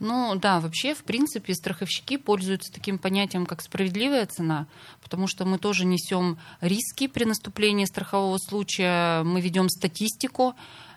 Ну 0.00 0.34
да, 0.34 0.60
вообще, 0.60 0.94
в 0.94 1.04
принципе, 1.04 1.54
страховщики 1.54 2.16
пользуются 2.16 2.72
таким 2.72 2.98
понятием, 2.98 3.46
как 3.46 3.62
справедливая 3.62 4.26
цена, 4.26 4.66
потому 5.02 5.28
что 5.28 5.44
мы 5.44 5.58
тоже 5.58 5.84
несем 5.84 6.38
риски 6.60 7.06
при 7.06 7.24
наступлении 7.24 7.84
страхового 7.84 8.38
случая, 8.38 9.22
мы 9.22 9.40
ведем 9.40 9.68
статистику, 9.68 10.54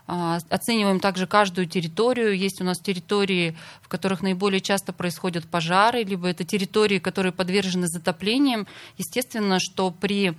оцениваем 0.07 0.99
также 0.99 1.27
каждую 1.27 1.67
территорию. 1.67 2.37
Есть 2.37 2.61
у 2.61 2.63
нас 2.63 2.79
территории, 2.79 3.57
в 3.81 3.89
которых 3.89 4.21
наиболее 4.21 4.61
часто 4.61 4.93
происходят 4.93 5.45
пожары, 5.45 6.03
либо 6.03 6.27
это 6.27 6.45
территории, 6.45 6.99
которые 6.99 7.33
подвержены 7.33 7.87
затоплениям. 7.87 8.67
Естественно, 8.97 9.59
что 9.59 9.91
при 9.91 10.33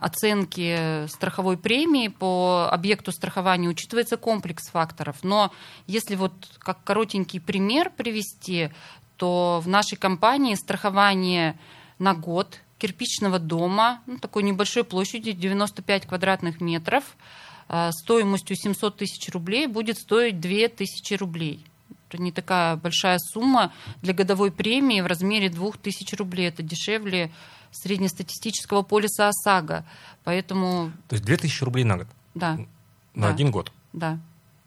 оценки 0.00 1.06
страховой 1.06 1.56
премии 1.56 2.08
по 2.08 2.68
объекту 2.70 3.12
страхования 3.12 3.68
учитывается 3.68 4.16
комплекс 4.16 4.68
факторов. 4.68 5.18
Но 5.22 5.52
если 5.86 6.16
вот 6.16 6.32
как 6.58 6.82
коротенький 6.82 7.40
пример 7.40 7.90
привести, 7.90 8.70
то 9.16 9.60
в 9.62 9.68
нашей 9.68 9.96
компании 9.96 10.56
страхование 10.56 11.56
на 11.98 12.14
год 12.14 12.58
кирпичного 12.78 13.38
дома, 13.38 14.00
ну, 14.06 14.18
такой 14.18 14.42
небольшой 14.42 14.82
площадью, 14.82 15.34
95 15.34 16.06
квадратных 16.06 16.60
метров, 16.60 17.04
э, 17.04 17.49
стоимостью 17.92 18.56
700 18.56 18.96
тысяч 18.96 19.28
рублей 19.30 19.66
будет 19.66 19.98
стоить 19.98 20.40
2 20.40 20.68
тысячи 20.68 21.14
рублей. 21.14 21.64
Это 22.08 22.20
не 22.20 22.32
такая 22.32 22.76
большая 22.76 23.18
сумма 23.18 23.72
для 24.02 24.12
годовой 24.12 24.50
премии 24.50 25.00
в 25.00 25.06
размере 25.06 25.48
2 25.48 25.72
тысяч 25.82 26.12
рублей. 26.14 26.48
Это 26.48 26.62
дешевле 26.62 27.30
среднестатистического 27.70 28.82
полиса 28.82 29.28
ОСАГО. 29.28 29.84
Поэтому... 30.24 30.92
То 31.08 31.14
есть 31.14 31.24
2 31.24 31.36
тысячи 31.36 31.62
рублей 31.62 31.84
на 31.84 31.98
год? 31.98 32.08
Да. 32.34 32.56
На 33.14 33.28
да. 33.28 33.28
один 33.28 33.50
год? 33.50 33.72
Да. 33.92 34.18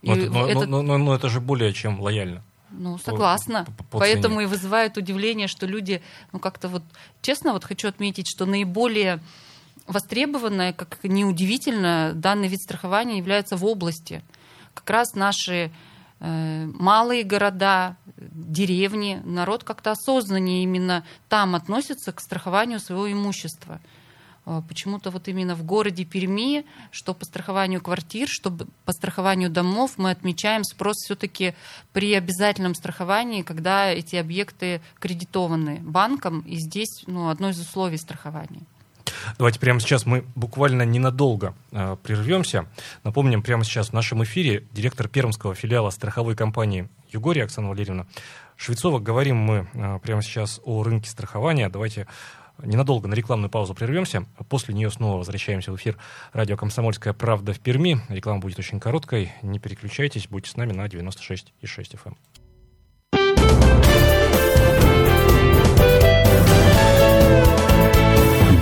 Но, 0.02 0.16
это, 0.16 0.32
но, 0.32 0.48
это... 0.48 0.66
Но, 0.66 0.82
но, 0.82 0.98
но 0.98 1.16
это 1.16 1.30
же 1.30 1.42
более 1.42 1.74
чем 1.74 2.00
лояльно. 2.00 2.44
Ну, 2.72 2.98
согласна. 2.98 3.66
По, 3.66 3.72
по, 3.72 3.84
по 3.84 4.00
Поэтому 4.00 4.42
и 4.42 4.46
вызывает 4.46 4.98
удивление, 4.98 5.48
что 5.48 5.66
люди, 5.66 6.02
ну, 6.32 6.40
как-то 6.40 6.70
вот, 6.70 6.84
честно, 7.22 7.54
вот 7.54 7.64
хочу 7.64 7.88
отметить, 7.88 8.28
что 8.28 8.46
наиболее 8.46 9.22
востребованное, 9.88 10.74
как 10.74 11.00
неудивительно, 11.04 12.14
данный 12.14 12.48
вид 12.48 12.62
страхования 12.62 13.18
является 13.18 13.58
в 13.58 13.66
области. 13.66 14.24
Как 14.74 14.90
раз 14.90 15.14
наши 15.14 15.72
э, 16.20 16.66
малые 16.74 17.24
города, 17.24 17.96
деревни, 18.18 19.22
народ 19.24 19.64
как-то 19.64 19.92
осознаннее 19.92 20.64
именно 20.64 21.04
там 21.30 21.56
относится 21.56 22.12
к 22.12 22.22
страхованию 22.22 22.80
своего 22.80 23.12
имущества. 23.12 23.80
А, 24.46 24.62
почему-то 24.62 25.10
вот 25.10 25.28
именно 25.28 25.56
в 25.56 25.64
городе 25.64 26.04
Перми, 26.04 26.66
что 26.92 27.14
по 27.14 27.26
страхованию 27.26 27.82
квартир, 27.82 28.28
что 28.30 28.52
по 28.86 28.92
страхованию 28.92 29.50
домов 29.50 29.94
мы 29.98 30.12
отмечаем 30.12 30.64
спрос 30.64 30.98
все-таки 30.98 31.56
при 31.94 32.14
обязательном 32.14 32.76
страховании, 32.76 33.42
когда 33.42 33.90
эти 33.90 34.16
объекты 34.16 34.82
кредитованы 35.00 35.80
банком, 35.82 36.42
и 36.42 36.56
здесь 36.56 37.04
ну, 37.08 37.30
одно 37.30 37.50
из 37.50 37.60
условий 37.60 37.98
страхования. 37.98 38.64
Давайте 39.38 39.60
прямо 39.60 39.80
сейчас 39.80 40.06
мы 40.06 40.24
буквально 40.36 40.84
ненадолго 40.84 41.54
э, 41.72 41.98
прервемся. 42.04 42.66
Напомним, 43.04 43.42
прямо 43.42 43.64
сейчас 43.64 43.90
в 43.90 43.94
нашем 43.94 44.24
эфире 44.24 44.64
директор 44.72 45.08
пермского 45.08 45.56
филиала 45.56 45.90
страховой 45.90 46.36
компании 46.36 46.90
Югория 47.10 47.44
Оксана 47.44 47.70
Валерьевна 47.70 48.06
Швецова. 48.58 49.00
Говорим 49.00 49.38
мы 49.38 49.68
э, 49.74 50.00
прямо 50.04 50.22
сейчас 50.22 50.60
о 50.64 50.84
рынке 50.84 51.10
страхования. 51.10 51.70
Давайте 51.70 52.08
Ненадолго 52.62 53.08
на 53.08 53.16
рекламную 53.16 53.50
паузу 53.50 53.74
прервемся. 53.74 54.26
После 54.48 54.76
нее 54.76 54.92
снова 54.92 55.18
возвращаемся 55.18 55.72
в 55.72 55.76
эфир 55.76 55.98
радио 56.34 56.56
«Комсомольская 56.56 57.12
правда» 57.14 57.52
в 57.52 57.60
Перми. 57.60 58.00
Реклама 58.10 58.40
будет 58.40 58.60
очень 58.60 58.80
короткой. 58.80 59.34
Не 59.42 59.60
переключайтесь, 59.60 60.28
будьте 60.28 60.52
с 60.52 60.56
нами 60.56 60.72
на 60.72 60.86
96,6 60.86 61.52
FM. 61.64 62.16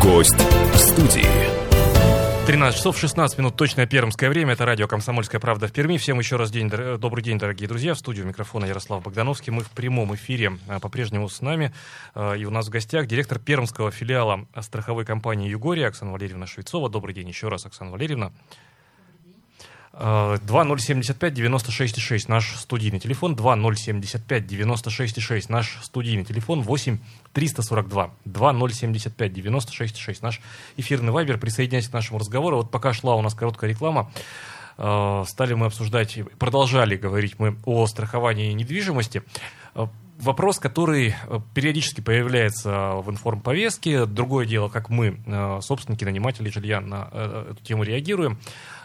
Гость 0.01 0.33
в 0.33 0.77
студии. 0.77 2.47
13 2.47 2.75
часов 2.75 2.97
16 2.97 3.37
минут, 3.37 3.55
точное 3.55 3.85
пермское 3.85 4.31
время. 4.31 4.53
Это 4.53 4.65
радио 4.65 4.87
«Комсомольская 4.87 5.39
правда» 5.39 5.67
в 5.67 5.71
Перми. 5.71 5.97
Всем 5.97 6.17
еще 6.17 6.37
раз 6.37 6.49
день, 6.49 6.69
добрый 6.69 7.23
день, 7.23 7.37
дорогие 7.37 7.67
друзья. 7.67 7.93
В 7.93 7.99
студию 7.99 8.25
микрофона 8.25 8.65
Ярослав 8.65 9.03
Богдановский. 9.03 9.53
Мы 9.53 9.61
в 9.61 9.69
прямом 9.69 10.15
эфире 10.15 10.57
а, 10.67 10.79
по-прежнему 10.79 11.29
с 11.29 11.41
нами. 11.41 11.71
А, 12.15 12.33
и 12.33 12.45
у 12.45 12.49
нас 12.49 12.65
в 12.65 12.71
гостях 12.71 13.05
директор 13.05 13.37
пермского 13.37 13.91
филиала 13.91 14.47
страховой 14.61 15.05
компании 15.05 15.49
«Югория» 15.49 15.85
Оксана 15.85 16.13
Валерьевна 16.13 16.47
Швецова. 16.47 16.89
Добрый 16.89 17.13
день 17.13 17.27
еще 17.27 17.49
раз, 17.49 17.67
Оксана 17.67 17.91
Валерьевна. 17.91 18.31
2075-96-6 19.93 22.25
наш 22.29 22.55
студийный 22.55 22.99
телефон, 22.99 23.35
2075-96-6 23.35 25.45
наш 25.49 25.79
студийный 25.83 26.23
телефон, 26.23 26.61
8 26.61 26.97
342 27.33 28.11
2075-96-6 28.25 30.19
наш 30.21 30.39
эфирный 30.77 31.11
вайбер. 31.11 31.37
Присоединяйтесь 31.37 31.89
к 31.89 31.93
нашему 31.93 32.19
разговору. 32.19 32.55
Вот 32.57 32.69
пока 32.71 32.93
шла 32.93 33.15
у 33.15 33.21
нас 33.21 33.33
короткая 33.33 33.69
реклама, 33.69 34.09
э, 34.77 35.23
стали 35.27 35.55
мы 35.55 35.65
обсуждать, 35.65 36.17
продолжали 36.39 36.95
говорить 36.95 37.37
мы 37.37 37.57
о 37.65 37.85
страховании 37.85 38.53
недвижимости. 38.53 39.23
Э, 39.75 39.87
вопрос, 40.19 40.59
который 40.59 41.15
э, 41.27 41.39
периодически 41.53 41.99
появляется 41.99 42.93
в 42.93 43.11
информповестке. 43.11 44.05
Другое 44.05 44.45
дело, 44.45 44.69
как 44.69 44.89
мы, 44.89 45.19
собственники, 45.61 46.05
наниматели 46.05 46.49
жилья, 46.49 46.79
на 46.79 47.09
эту 47.49 47.61
тему 47.61 47.83
реагируем. 47.83 48.39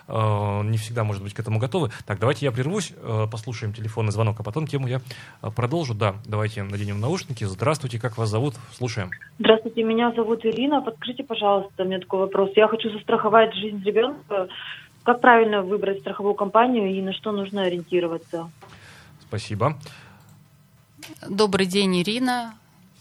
Э, 0.08 0.62
не 0.62 0.78
всегда, 0.78 1.04
может 1.04 1.22
быть, 1.22 1.34
к 1.34 1.40
этому 1.40 1.58
готовы. 1.58 1.90
Так, 2.06 2.18
давайте 2.18 2.46
я 2.46 2.52
прервусь, 2.52 2.92
э, 2.96 3.26
послушаем 3.30 3.72
телефонный 3.72 4.12
звонок, 4.12 4.36
а 4.38 4.42
потом 4.42 4.66
тему 4.66 4.86
я 4.86 5.00
э, 5.42 5.50
продолжу. 5.50 5.94
Да, 5.94 6.16
давайте 6.25 6.62
наденем 6.62 7.00
наушники. 7.00 7.44
Здравствуйте, 7.44 7.98
как 7.98 8.16
вас 8.16 8.28
зовут? 8.28 8.54
Слушаем. 8.72 9.10
Здравствуйте, 9.38 9.82
меня 9.82 10.12
зовут 10.12 10.44
Ирина. 10.44 10.80
Подскажите, 10.80 11.25
пожалуйста, 11.25 11.84
мне 11.84 11.98
такой 11.98 12.20
вопрос. 12.20 12.50
Я 12.54 12.68
хочу 12.68 12.90
застраховать 12.90 13.54
жизнь 13.54 13.82
ребенка. 13.84 14.48
Как 15.02 15.20
правильно 15.20 15.62
выбрать 15.62 16.00
страховую 16.00 16.34
компанию 16.34 16.92
и 16.92 17.00
на 17.00 17.12
что 17.12 17.32
нужно 17.32 17.62
ориентироваться? 17.62 18.50
Спасибо. 19.20 19.78
Добрый 21.28 21.66
день, 21.66 22.00
Ирина. 22.00 22.54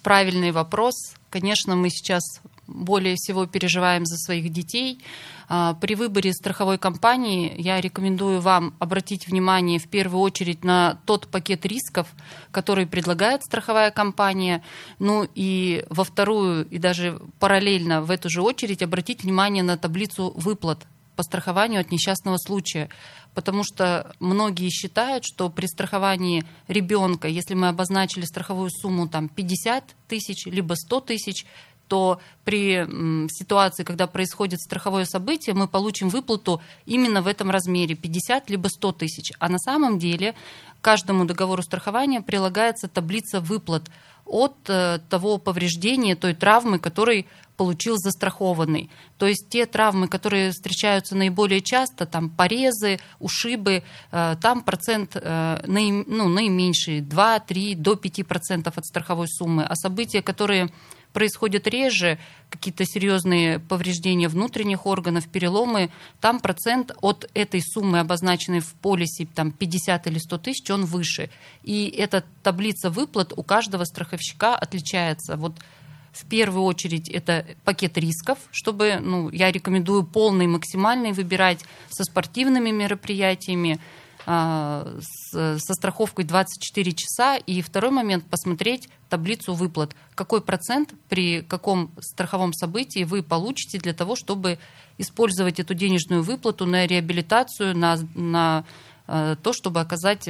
Правильный 0.04 0.52
вопрос. 0.52 1.16
Конечно, 1.32 1.76
мы 1.76 1.90
сейчас 1.90 2.42
более 2.68 3.16
всего 3.16 3.46
переживаем 3.48 4.06
за 4.06 4.18
своих 4.18 4.52
детей. 4.52 5.00
А, 5.48 5.74
при 5.76 5.96
выборе 5.96 6.34
страховой 6.34 6.78
компании 6.78 7.54
я 7.58 7.80
рекомендую 7.82 8.42
вам 8.42 8.76
обратить 8.80 9.28
внимание 9.28 9.80
в 9.80 9.88
первую 9.88 10.22
очередь 10.22 10.64
на 10.64 11.00
тот 11.06 11.28
пакет 11.28 11.66
рисков, 11.66 12.08
который 12.52 12.88
предлагает 12.88 13.44
страховая 13.44 13.92
компания. 13.92 14.64
Ну 15.00 15.28
и 15.36 15.86
во 15.90 16.04
вторую 16.04 16.68
и 16.68 16.78
даже 16.78 17.22
параллельно 17.40 18.02
в 18.02 18.12
эту 18.12 18.30
же 18.30 18.42
очередь 18.42 18.82
обратить 18.82 19.24
внимание 19.24 19.64
на 19.64 19.78
таблицу 19.78 20.34
выплат 20.36 20.86
по 21.16 21.24
страхованию 21.24 21.82
от 21.82 21.92
несчастного 21.92 22.38
случая. 22.38 22.90
Потому 23.34 23.64
что 23.64 24.14
многие 24.20 24.70
считают, 24.70 25.26
что 25.26 25.50
при 25.50 25.66
страховании 25.66 26.46
ребенка, 26.68 27.28
если 27.28 27.54
мы 27.54 27.70
обозначили 27.70 28.26
страховую 28.26 28.70
сумму 28.70 29.08
там, 29.08 29.30
50 29.30 29.96
тысяч, 30.08 30.46
либо 30.46 30.76
100 30.76 31.00
тысяч, 31.02 31.46
то 31.88 32.20
при 32.44 32.86
ситуации, 33.30 33.84
когда 33.84 34.08
происходит 34.08 34.60
страховое 34.60 35.06
событие, 35.06 35.56
мы 35.56 35.68
получим 35.68 36.10
выплату 36.10 36.62
именно 36.86 37.22
в 37.22 37.28
этом 37.28 37.50
размере 37.50 37.96
50 37.96 38.50
либо 38.50 38.68
100 38.68 38.92
тысяч. 38.94 39.32
А 39.40 39.50
на 39.50 39.60
самом 39.60 40.00
деле 40.00 40.36
каждому 40.82 41.26
договору 41.26 41.64
страхования 41.64 42.22
прилагается 42.22 42.88
таблица 42.88 43.40
выплат 43.40 43.90
от 44.26 44.56
э, 44.68 45.00
того 45.10 45.38
повреждения, 45.38 46.16
той 46.16 46.34
травмы, 46.34 46.80
который 46.80 47.28
получил 47.58 47.98
застрахованный. 47.98 48.90
То 49.18 49.28
есть 49.28 49.48
те 49.50 49.66
травмы, 49.66 50.08
которые 50.08 50.52
встречаются 50.52 51.16
наиболее 51.16 51.62
часто, 51.62 52.06
там 52.06 52.30
порезы, 52.30 53.00
ушибы, 53.20 53.84
э, 54.12 54.36
там 54.42 54.62
процент 54.62 55.12
э, 55.16 55.62
ну, 55.66 56.28
наименьший, 56.28 57.02
2-3 57.02 57.76
до 57.76 57.94
5% 57.94 58.74
от 58.76 58.86
страховой 58.86 59.28
суммы. 59.28 59.64
А 59.64 59.76
события, 59.76 60.22
которые 60.22 60.70
происходят 61.16 61.66
реже, 61.66 62.20
какие-то 62.50 62.84
серьезные 62.86 63.60
повреждения 63.60 64.28
внутренних 64.28 64.86
органов, 64.86 65.30
переломы, 65.30 65.90
там 66.20 66.42
процент 66.42 66.92
от 67.02 67.30
этой 67.34 67.62
суммы, 67.62 68.00
обозначенной 68.00 68.60
в 68.60 68.74
полисе, 68.74 69.26
там 69.34 69.54
50 69.54 70.08
или 70.08 70.20
100 70.20 70.38
тысяч, 70.40 70.70
он 70.70 70.84
выше. 70.84 71.30
И 71.64 71.88
эта 71.88 72.26
таблица 72.44 72.90
выплат 72.90 73.32
у 73.34 73.44
каждого 73.44 73.86
страховщика 73.86 74.58
отличается. 74.58 75.38
Вот 75.38 75.54
в 76.12 76.26
первую 76.26 76.64
очередь 76.64 77.08
это 77.08 77.46
пакет 77.64 77.98
рисков, 77.98 78.38
чтобы, 78.52 79.00
ну, 79.02 79.30
я 79.30 79.54
рекомендую 79.54 80.04
полный, 80.04 80.48
максимальный 80.48 81.14
выбирать 81.14 81.64
со 81.90 82.04
спортивными 82.04 82.72
мероприятиями, 82.72 83.80
со 84.26 85.74
страховкой 85.74 86.26
24 86.26 86.92
часа. 86.94 87.38
И 87.38 87.62
второй 87.62 87.92
момент– 87.92 88.26
посмотреть 88.30 88.90
таблицу 89.10 89.54
выплат. 89.54 89.96
Какой 90.16 90.42
процент 90.42 90.94
при 91.10 91.42
каком 91.42 91.92
страховом 92.00 92.54
событии 92.54 93.04
вы 93.04 93.22
получите 93.22 93.78
для 93.78 93.94
того, 93.94 94.16
чтобы 94.16 94.58
использовать 94.98 95.60
эту 95.60 95.74
денежную 95.74 96.24
выплату 96.24 96.66
на 96.66 96.88
реабилитацию, 96.88 97.78
на, 97.78 97.98
на 98.16 98.66
а, 99.08 99.36
то, 99.36 99.54
чтобы 99.54 99.80
оказать 99.80 100.24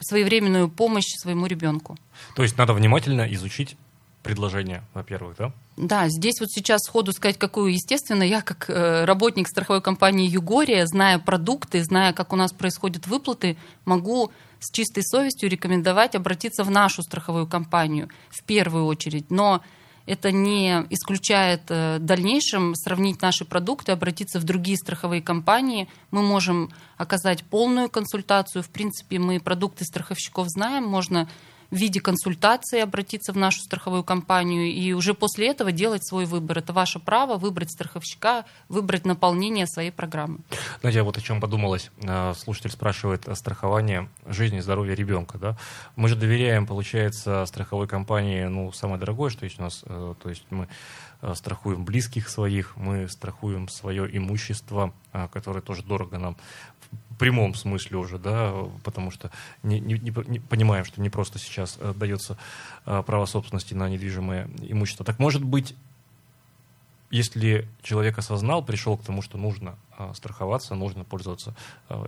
своевременную 0.00 0.68
помощь 0.68 1.14
своему 1.16 1.46
ребенку. 1.46 1.96
То 2.34 2.42
есть 2.42 2.58
надо 2.58 2.72
внимательно 2.72 3.22
изучить 3.34 3.76
предложение, 4.22 4.82
во-первых, 4.94 5.36
да? 5.36 5.52
Да, 5.76 6.08
здесь 6.08 6.40
вот 6.40 6.50
сейчас 6.50 6.82
сходу 6.82 7.12
сказать, 7.12 7.38
какую, 7.38 7.72
естественно, 7.72 8.22
я 8.22 8.42
как 8.42 8.68
э, 8.68 9.04
работник 9.04 9.48
страховой 9.48 9.80
компании 9.80 10.28
Югория, 10.28 10.86
зная 10.86 11.18
продукты, 11.18 11.82
зная, 11.82 12.12
как 12.12 12.32
у 12.32 12.36
нас 12.36 12.52
происходят 12.52 13.06
выплаты, 13.06 13.56
могу 13.84 14.30
с 14.60 14.70
чистой 14.70 15.02
совестью 15.02 15.48
рекомендовать 15.48 16.14
обратиться 16.14 16.62
в 16.62 16.70
нашу 16.70 17.02
страховую 17.02 17.46
компанию 17.46 18.08
в 18.30 18.44
первую 18.44 18.86
очередь. 18.86 19.30
Но 19.30 19.62
это 20.06 20.32
не 20.32 20.84
исключает 20.90 21.62
э, 21.68 21.98
в 21.98 22.04
дальнейшем 22.04 22.74
сравнить 22.74 23.22
наши 23.22 23.44
продукты, 23.44 23.92
обратиться 23.92 24.40
в 24.40 24.44
другие 24.44 24.76
страховые 24.76 25.22
компании. 25.22 25.88
Мы 26.10 26.22
можем 26.22 26.70
оказать 26.96 27.44
полную 27.44 27.88
консультацию. 27.88 28.62
В 28.62 28.68
принципе, 28.68 29.18
мы 29.18 29.40
продукты 29.40 29.84
страховщиков 29.84 30.48
знаем, 30.48 30.84
можно 30.84 31.28
в 31.72 31.76
виде 31.76 32.00
консультации 32.00 32.80
обратиться 32.80 33.32
в 33.32 33.36
нашу 33.36 33.60
страховую 33.60 34.04
компанию 34.04 34.70
и 34.70 34.92
уже 34.92 35.14
после 35.14 35.48
этого 35.48 35.72
делать 35.72 36.06
свой 36.06 36.26
выбор. 36.26 36.58
Это 36.58 36.74
ваше 36.74 37.00
право 37.00 37.38
выбрать 37.38 37.72
страховщика, 37.72 38.44
выбрать 38.68 39.06
наполнение 39.06 39.66
своей 39.66 39.90
программы. 39.90 40.40
Знаете, 40.82 40.98
я 40.98 41.04
вот 41.04 41.16
о 41.16 41.22
чем 41.22 41.40
подумалось. 41.40 41.90
А, 42.04 42.34
слушатель 42.34 42.70
спрашивает 42.70 43.26
о 43.26 43.34
страховании 43.34 44.06
жизни 44.26 44.58
и 44.58 44.60
здоровья 44.60 44.94
ребенка. 44.94 45.38
Да? 45.38 45.56
Мы 45.96 46.08
же 46.08 46.14
доверяем, 46.14 46.66
получается, 46.66 47.46
страховой 47.46 47.88
компании 47.88 48.44
ну, 48.44 48.70
самое 48.72 49.00
дорогое, 49.00 49.30
что 49.30 49.44
есть 49.46 49.58
у 49.58 49.62
нас. 49.62 49.82
Э, 49.86 50.14
то 50.22 50.28
есть 50.28 50.44
мы 50.50 50.68
э, 51.22 51.34
страхуем 51.34 51.86
близких 51.86 52.28
своих, 52.28 52.76
мы 52.76 53.08
страхуем 53.08 53.68
свое 53.68 54.14
имущество, 54.14 54.92
которое 55.32 55.62
тоже 55.62 55.82
дорого 55.82 56.18
нам 56.18 56.36
прямом 57.22 57.54
смысле 57.54 57.98
уже, 57.98 58.18
да, 58.18 58.52
потому 58.82 59.12
что 59.12 59.30
не, 59.62 59.78
не, 59.78 59.94
не, 59.94 60.40
понимаем, 60.40 60.84
что 60.84 61.00
не 61.00 61.08
просто 61.08 61.38
сейчас 61.38 61.78
э, 61.78 61.94
дается 61.96 62.36
э, 62.84 63.00
право 63.06 63.26
собственности 63.26 63.74
на 63.74 63.88
недвижимое 63.88 64.50
имущество. 64.60 65.04
Так 65.06 65.20
может 65.20 65.44
быть, 65.44 65.76
если 67.10 67.68
человек 67.80 68.18
осознал, 68.18 68.64
пришел 68.64 68.96
к 68.96 69.04
тому, 69.04 69.22
что 69.22 69.38
нужно 69.38 69.76
э, 69.98 70.10
страховаться, 70.16 70.74
нужно 70.74 71.04
пользоваться 71.04 71.54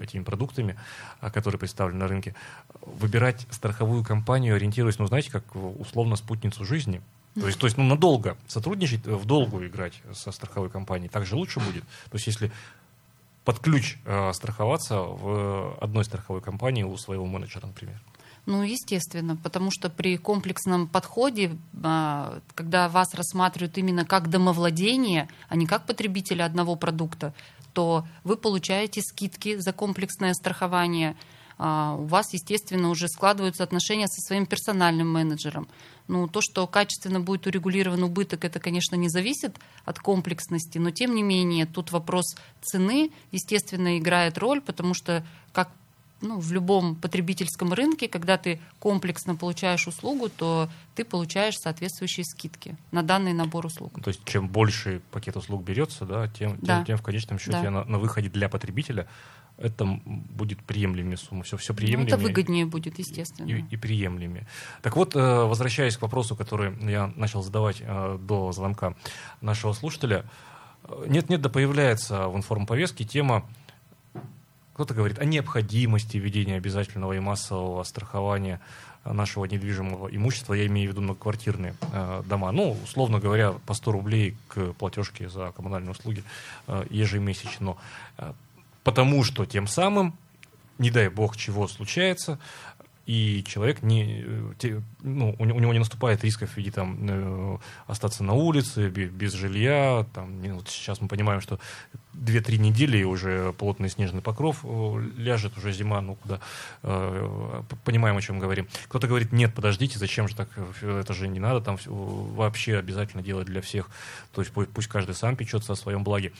этими 0.00 0.24
продуктами, 0.24 0.76
которые 1.20 1.60
представлены 1.60 2.00
на 2.00 2.08
рынке, 2.08 2.34
выбирать 2.80 3.46
страховую 3.50 4.02
компанию, 4.02 4.56
ориентируясь, 4.56 4.98
ну, 4.98 5.06
знаете, 5.06 5.30
как 5.30 5.44
условно 5.54 6.16
спутницу 6.16 6.64
жизни, 6.64 7.00
то 7.34 7.46
есть, 7.46 7.58
то 7.58 7.66
есть 7.66 7.76
ну, 7.76 7.84
надолго 7.84 8.36
сотрудничать, 8.48 9.06
в 9.06 9.24
долгу 9.26 9.64
играть 9.64 10.00
со 10.12 10.32
страховой 10.32 10.70
компанией, 10.70 11.08
так 11.08 11.24
же 11.24 11.36
лучше 11.36 11.60
будет. 11.60 11.84
То 12.10 12.14
есть, 12.14 12.26
если 12.26 12.50
под 13.44 13.60
ключ 13.60 13.98
э, 14.04 14.32
страховаться 14.32 15.00
в 15.00 15.76
одной 15.80 16.04
страховой 16.04 16.40
компании 16.40 16.82
у 16.82 16.96
своего 16.96 17.26
менеджера, 17.26 17.66
например? 17.66 18.00
Ну, 18.46 18.62
естественно, 18.62 19.36
потому 19.36 19.70
что 19.70 19.88
при 19.88 20.18
комплексном 20.18 20.86
подходе, 20.86 21.56
а, 21.82 22.40
когда 22.54 22.90
вас 22.90 23.14
рассматривают 23.14 23.78
именно 23.78 24.04
как 24.04 24.28
домовладение, 24.28 25.28
а 25.48 25.56
не 25.56 25.66
как 25.66 25.86
потребителя 25.86 26.44
одного 26.44 26.76
продукта, 26.76 27.32
то 27.72 28.06
вы 28.22 28.36
получаете 28.36 29.00
скидки 29.00 29.56
за 29.56 29.72
комплексное 29.72 30.34
страхование. 30.34 31.16
А, 31.58 31.96
у 31.98 32.04
вас, 32.04 32.32
естественно, 32.32 32.90
уже 32.90 33.08
складываются 33.08 33.62
отношения 33.62 34.08
со 34.08 34.20
своим 34.20 34.46
персональным 34.46 35.12
менеджером. 35.12 35.68
Ну, 36.08 36.28
то, 36.28 36.40
что 36.42 36.66
качественно 36.66 37.20
будет 37.20 37.46
урегулирован 37.46 38.02
убыток, 38.02 38.44
это, 38.44 38.60
конечно, 38.60 38.96
не 38.96 39.08
зависит 39.08 39.56
от 39.84 39.98
комплексности, 39.98 40.78
но 40.78 40.90
тем 40.90 41.14
не 41.14 41.22
менее 41.22 41.66
тут 41.66 41.92
вопрос 41.92 42.36
цены, 42.62 43.10
естественно, 43.32 43.98
играет 43.98 44.38
роль, 44.38 44.60
потому 44.60 44.94
что 44.94 45.24
как 45.52 45.70
ну, 46.24 46.38
в 46.38 46.52
любом 46.52 46.96
потребительском 46.96 47.72
рынке, 47.72 48.08
когда 48.08 48.38
ты 48.38 48.60
комплексно 48.78 49.36
получаешь 49.36 49.86
услугу, 49.86 50.28
то 50.28 50.68
ты 50.94 51.04
получаешь 51.04 51.58
соответствующие 51.58 52.24
скидки 52.24 52.76
на 52.92 53.02
данный 53.02 53.32
набор 53.32 53.66
услуг. 53.66 54.00
То 54.02 54.08
есть 54.08 54.24
чем 54.24 54.48
больше 54.48 55.02
пакет 55.10 55.36
услуг 55.36 55.62
берется, 55.62 56.04
да, 56.06 56.28
тем, 56.28 56.58
да. 56.60 56.76
тем, 56.76 56.84
тем 56.86 56.96
в 56.98 57.02
конечном 57.02 57.38
счете 57.38 57.62
да. 57.62 57.70
на, 57.70 57.84
на 57.84 57.98
выходе 57.98 58.28
для 58.28 58.48
потребителя 58.48 59.06
это 59.56 59.84
будет 60.04 60.62
приемлемее 60.64 61.16
сумма. 61.16 61.44
Все, 61.44 61.56
все 61.56 61.74
приемлемее. 61.74 62.10
Ну, 62.10 62.16
это 62.16 62.22
выгоднее 62.22 62.66
будет, 62.66 62.98
естественно. 62.98 63.48
И, 63.48 63.64
и 63.70 63.76
приемлемее. 63.76 64.46
Так 64.82 64.96
вот, 64.96 65.14
э, 65.14 65.18
возвращаясь 65.18 65.96
к 65.96 66.02
вопросу, 66.02 66.34
который 66.34 66.74
я 66.90 67.12
начал 67.16 67.42
задавать 67.42 67.76
э, 67.80 68.18
до 68.20 68.52
звонка 68.52 68.94
нашего 69.40 69.72
слушателя. 69.72 70.24
Нет-нет, 71.06 71.40
да 71.40 71.48
появляется 71.48 72.28
в 72.28 72.36
информповестке 72.36 73.04
тема, 73.04 73.46
кто-то 74.74 74.92
говорит 74.92 75.18
о 75.18 75.24
необходимости 75.24 76.16
введения 76.16 76.56
обязательного 76.56 77.12
и 77.12 77.20
массового 77.20 77.82
страхования 77.84 78.60
нашего 79.04 79.44
недвижимого 79.44 80.08
имущества, 80.08 80.54
я 80.54 80.66
имею 80.66 80.88
в 80.88 80.92
виду 80.92 81.02
многоквартирные 81.02 81.74
э, 81.92 82.22
дома. 82.26 82.50
Ну, 82.52 82.76
условно 82.82 83.20
говоря, 83.20 83.52
по 83.52 83.74
100 83.74 83.92
рублей 83.92 84.36
к 84.48 84.72
платежке 84.72 85.28
за 85.28 85.52
коммунальные 85.52 85.92
услуги 85.92 86.24
э, 86.66 86.84
ежемесячно 86.90 87.76
потому 88.84 89.24
что 89.24 89.46
тем 89.46 89.66
самым, 89.66 90.16
не 90.78 90.90
дай 90.90 91.08
бог 91.08 91.36
чего 91.36 91.66
случается, 91.66 92.38
и 93.06 93.44
человек 93.46 93.82
не, 93.82 94.24
э, 94.62 94.80
ну, 95.02 95.36
у 95.38 95.44
него 95.44 95.72
не 95.72 95.78
наступает 95.78 96.24
рисков 96.24 96.50
в 96.50 96.56
виде 96.56 96.70
там 96.70 96.96
э, 97.02 97.58
остаться 97.86 98.24
на 98.24 98.32
улице 98.32 98.88
без 98.88 99.34
жилья. 99.34 100.06
Там, 100.14 100.40
вот 100.54 100.70
сейчас 100.70 101.02
мы 101.02 101.08
понимаем, 101.08 101.42
что 101.42 101.60
2-3 102.14 102.56
недели 102.56 103.02
уже 103.02 103.52
плотный 103.58 103.90
снежный 103.90 104.22
покров 104.22 104.60
э, 104.64 105.08
ляжет, 105.18 105.58
уже 105.58 105.72
зима, 105.72 106.00
ну 106.00 106.14
куда, 106.14 106.40
понимаем, 107.84 108.16
о 108.16 108.22
чем 108.22 108.38
говорим. 108.38 108.68
Кто-то 108.88 109.06
говорит, 109.06 109.32
нет, 109.32 109.52
подождите, 109.54 109.98
зачем 109.98 110.26
же 110.26 110.34
так, 110.34 110.48
это 110.82 111.12
же 111.12 111.28
не 111.28 111.40
надо 111.40 111.60
там 111.60 111.76
вообще 111.86 112.78
обязательно 112.78 113.22
делать 113.22 113.46
для 113.46 113.60
всех, 113.60 113.90
то 114.32 114.40
есть 114.40 114.52
пусть 114.52 114.88
каждый 114.88 115.14
сам 115.14 115.36
печется 115.36 115.72
о 115.72 115.76
своем 115.76 116.04
благе. 116.04 116.32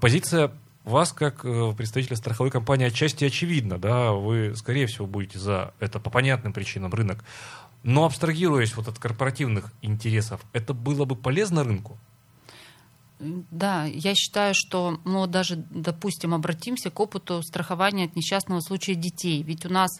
Позиция 0.00 0.52
вас, 0.86 1.12
как 1.12 1.44
э, 1.44 1.74
представителя 1.76 2.16
страховой 2.16 2.50
компании, 2.50 2.86
отчасти 2.86 3.24
очевидно, 3.24 3.78
да, 3.78 4.12
вы, 4.12 4.54
скорее 4.56 4.86
всего, 4.86 5.06
будете 5.06 5.38
за 5.38 5.74
это 5.80 5.98
по 5.98 6.10
понятным 6.10 6.52
причинам 6.52 6.92
рынок. 6.94 7.24
Но 7.82 8.04
абстрагируясь 8.04 8.76
вот 8.76 8.88
от 8.88 8.98
корпоративных 8.98 9.72
интересов, 9.82 10.40
это 10.52 10.74
было 10.74 11.04
бы 11.04 11.16
полезно 11.16 11.64
рынку? 11.64 11.98
Да, 13.18 13.84
я 13.84 14.14
считаю, 14.14 14.54
что 14.54 15.00
ну, 15.04 15.26
даже, 15.26 15.56
допустим, 15.70 16.34
обратимся 16.34 16.90
к 16.90 17.00
опыту 17.00 17.42
страхования 17.42 18.04
от 18.04 18.14
несчастного 18.14 18.60
случая 18.60 18.94
детей. 18.94 19.42
Ведь 19.42 19.64
у 19.64 19.68
нас 19.68 19.90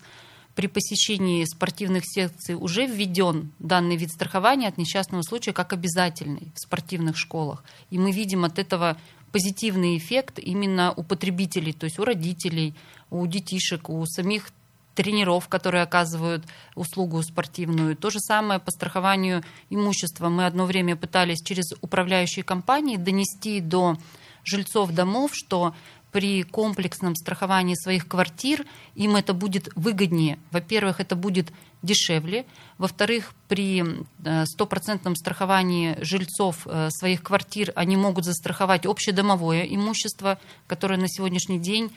при 0.55 0.69
посещении 0.69 1.45
спортивных 1.45 2.05
секций 2.07 2.55
уже 2.55 2.87
введен 2.87 3.53
данный 3.59 3.97
вид 3.97 4.11
страхования 4.11 4.69
от 4.69 4.79
несчастного 4.79 5.23
случая 5.23 5.53
как 5.53 5.73
обязательный 5.73 6.53
в 6.55 6.61
спортивных 6.61 7.17
школах. 7.17 7.63
И 7.91 7.99
мы 7.99 8.11
видим 8.11 8.45
от 8.45 8.59
этого 8.59 8.97
позитивный 9.33 9.99
эффект 9.99 10.39
именно 10.39 10.93
у 10.97 11.03
потребителей, 11.03 11.73
то 11.73 11.85
есть 11.85 11.99
у 11.99 12.05
родителей, 12.05 12.75
у 13.11 13.27
детишек, 13.27 13.89
у 13.89 14.05
самих 14.07 14.51
тренеров, 14.95 15.49
которые 15.49 15.83
оказывают 15.83 16.45
услугу 16.75 17.23
спортивную. 17.23 17.97
То 17.97 18.11
же 18.11 18.19
самое 18.19 18.59
по 18.59 18.71
страхованию 18.71 19.45
имущества. 19.71 20.29
Мы 20.29 20.47
одно 20.47 20.65
время 20.65 20.97
пытались 20.97 21.43
через 21.45 21.75
управляющие 21.83 22.43
компании 22.43 22.97
донести 22.97 23.61
до 23.61 23.97
жильцов 24.43 24.93
домов, 24.93 25.33
что 25.35 25.75
при 26.17 26.45
комплексном 26.45 27.15
страховании 27.15 27.75
своих 27.75 28.09
квартир 28.09 28.65
им 28.95 29.17
это 29.17 29.35
будет 29.35 29.69
выгоднее. 29.77 30.39
Во-первых, 30.51 30.99
это 30.99 31.15
будет 31.15 31.53
дешевле. 31.83 32.47
Во-вторых, 32.79 33.35
при 33.49 33.85
э, 34.25 34.47
стопроцентном 34.47 35.15
страховании 35.15 35.99
жильцов 36.01 36.67
э, 36.67 36.89
своих 36.89 37.23
квартир 37.23 37.71
они 37.77 37.99
могут 37.99 38.25
застраховать 38.25 38.87
общедомовое 38.87 39.65
имущество, 39.65 40.39
которое 40.67 40.99
на 40.99 41.07
сегодняшний 41.07 41.59
день 41.59 41.93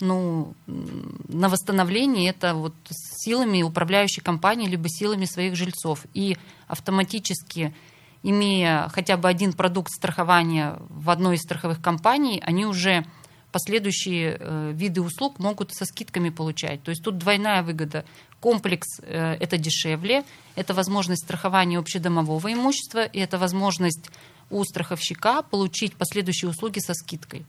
ну, 0.00 0.54
на 0.66 1.50
восстановление 1.50 2.30
это 2.30 2.54
вот 2.54 2.72
силами 2.88 3.62
управляющей 3.62 4.22
компании 4.22 4.70
либо 4.70 4.88
силами 4.88 5.26
своих 5.26 5.54
жильцов. 5.54 6.06
И 6.14 6.38
автоматически, 6.66 7.74
имея 8.22 8.88
хотя 8.88 9.18
бы 9.18 9.28
один 9.28 9.52
продукт 9.52 9.92
страхования 9.92 10.78
в 10.88 11.10
одной 11.10 11.36
из 11.36 11.42
страховых 11.42 11.82
компаний, 11.82 12.42
они 12.42 12.64
уже 12.64 13.04
последующие 13.52 14.36
э, 14.38 14.72
виды 14.74 15.00
услуг 15.02 15.38
могут 15.38 15.72
со 15.72 15.84
скидками 15.84 16.30
получать. 16.30 16.82
То 16.82 16.90
есть 16.90 17.02
тут 17.02 17.18
двойная 17.18 17.62
выгода. 17.62 18.04
Комплекс 18.40 19.00
э, 19.02 19.34
это 19.40 19.58
дешевле, 19.58 20.24
это 20.56 20.74
возможность 20.74 21.24
страхования 21.24 21.78
общедомового 21.78 22.52
имущества, 22.52 23.04
и 23.04 23.18
это 23.18 23.38
возможность 23.38 24.10
у 24.50 24.64
страховщика 24.64 25.42
получить 25.42 25.94
последующие 25.94 26.50
услуги 26.50 26.78
со 26.78 26.94
скидкой. 26.94 27.44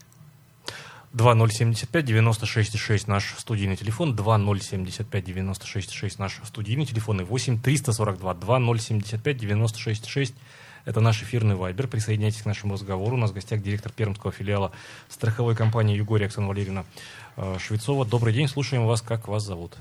2075-96-6 1.14 3.04
наш 3.06 3.34
студийный 3.38 3.76
телефон, 3.76 4.14
2075-96-6 4.16 6.14
наш 6.18 6.40
студийный 6.44 6.86
телефон 6.86 7.20
и 7.20 7.24
8 7.24 7.60
342 7.60 8.34
2075-96-6 8.34 10.32
это 10.84 11.00
наш 11.00 11.22
эфирный 11.22 11.54
вайбер. 11.54 11.88
Присоединяйтесь 11.88 12.42
к 12.42 12.46
нашему 12.46 12.74
разговору. 12.74 13.16
У 13.16 13.18
нас 13.18 13.30
в 13.30 13.34
гостях 13.34 13.62
директор 13.62 13.92
пермского 13.92 14.32
филиала 14.32 14.72
страховой 15.08 15.54
компании 15.54 15.96
«Югория» 15.96 16.26
Оксана 16.26 16.48
Валерьевна 16.48 16.84
э, 17.36 17.58
Швецова. 17.58 18.04
Добрый 18.04 18.32
день, 18.32 18.48
слушаем 18.48 18.86
вас. 18.86 19.02
Как 19.02 19.28
вас 19.28 19.44
зовут? 19.44 19.76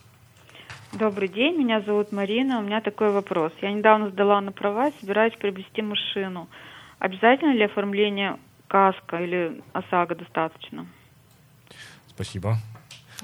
Добрый 0.93 1.29
день, 1.29 1.57
меня 1.57 1.81
зовут 1.81 2.11
Марина. 2.11 2.59
У 2.59 2.63
меня 2.63 2.81
такой 2.81 3.11
вопрос. 3.11 3.53
Я 3.61 3.71
недавно 3.71 4.09
сдала 4.09 4.41
на 4.41 4.51
права, 4.51 4.91
собираюсь 4.99 5.33
приобрести 5.35 5.81
машину. 5.81 6.49
Обязательно 6.99 7.53
ли 7.53 7.63
оформление 7.63 8.37
каска 8.67 9.17
или 9.17 9.61
ОСАГО 9.73 10.15
достаточно? 10.15 10.85
Спасибо. 12.07 12.57